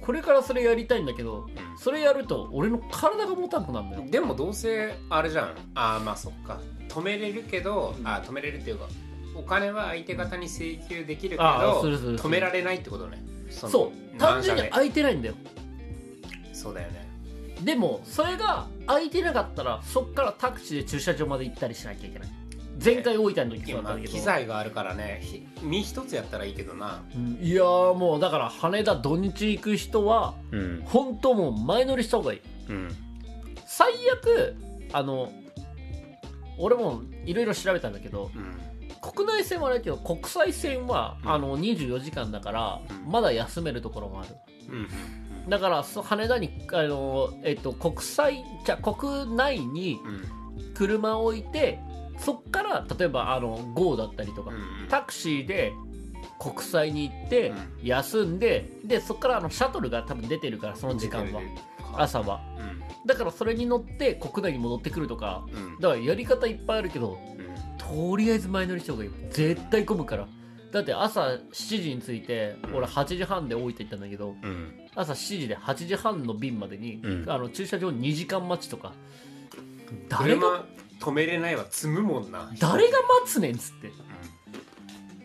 [0.00, 1.46] これからそれやりたいんだけど
[1.78, 4.04] それやると俺の体が持たなくなるんだよ。
[4.10, 5.54] でもどうせあれじゃん。
[5.74, 6.60] ああまあそっか。
[6.88, 8.88] 止めれるけど、あー止めれるっていうか
[9.34, 13.24] お金は相手方に請求できるけあど止められないってことね。
[13.48, 14.18] そう。
[14.18, 15.34] 単純に難空いてないんだよ
[16.62, 17.08] そうだよね。
[17.64, 22.28] でもそれが空いてなかったらそっからタクシーで駐車場まで行ったりしなきゃいけない。
[22.82, 24.12] 前回大分の時そうだったけど。
[24.12, 25.20] 機材があるからね。
[25.22, 27.02] ひ身一つやったらいいけどな。
[27.14, 27.38] うん。
[27.40, 30.82] いやーもうだから羽田土日行く人はうん。
[30.84, 32.40] 本当もう前乗りした方がいい。
[32.68, 32.88] うん。
[33.66, 34.56] 最悪
[34.92, 35.32] あの
[36.58, 38.58] 俺もいろいろ調べたんだけどうん。
[39.00, 41.32] 国内線はあれだけど国際線は、うん。
[41.32, 43.12] あの24時間だから、うん。
[43.12, 44.34] まだ休めるところもある。
[44.70, 44.88] うん
[45.48, 50.42] だからそ羽田にあの、えっと、国際じゃ国内にうん。
[50.74, 51.78] 車を置いて
[52.18, 55.72] そっから例えばあの GO だったりとか、うんタクシーで
[56.38, 57.56] 国際に行ってうん。
[57.82, 61.40] 休んででそっからあのシャトルが多分出てるからその時間は。
[61.96, 62.40] 朝は。
[62.58, 63.06] うん。
[63.06, 65.80] だからそれに乗って国内に戻ってくるとかうん。
[65.80, 67.52] だからやり方いっぱいあるけどうん。
[67.78, 70.28] とりあえず前乗りした方がいい絶対混むから。
[70.72, 77.30] だって朝7時に着いてうん俺8時半で大分行ったんだけどうん朝7時で8時半の便までに、うん。
[77.30, 78.92] あの駐車場2時間待ちとか。
[80.08, 80.64] 誰が
[81.00, 82.52] 車止めれないは積むもんな。
[82.58, 83.88] 誰が待つねんっつって。
[83.88, 83.92] う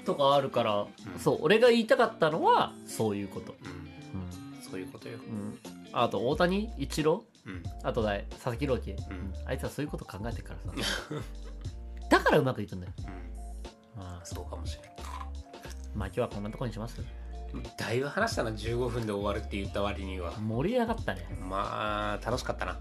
[0.06, 1.20] とかあるから、うん。
[1.20, 3.56] そう俺が言いたかったのはそういうこと、ん。
[3.56, 4.62] うん。
[4.62, 5.18] そういうことよ。
[5.18, 5.36] うん。
[5.36, 5.60] うん、
[5.92, 7.24] あと大谷一郎。
[7.46, 7.64] うん。
[7.84, 8.98] あとだ佐々木朗希、ん。
[9.46, 11.24] あいつはそういうこと考えてるからさ。
[12.10, 13.06] だからうまくいくんだよ、うん。
[14.02, 14.84] まあ、そうかもしれ
[15.94, 17.00] まあ今日はこんなとこにします。
[17.00, 17.17] ない
[17.78, 20.34] だいぶ話したな15分で終わるって言った割には。
[20.40, 21.28] 盛り上がったね。
[21.48, 22.78] まあ楽しかったな。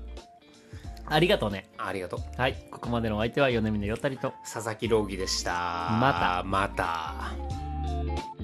[1.09, 1.69] ありがとうね。
[1.79, 2.21] ありがとう。
[2.37, 2.57] はい。
[2.71, 4.33] ここまでのお相手は米峰よたりと。
[4.43, 5.53] 佐々木朗希でした。
[6.01, 6.43] また。
[6.45, 8.36] また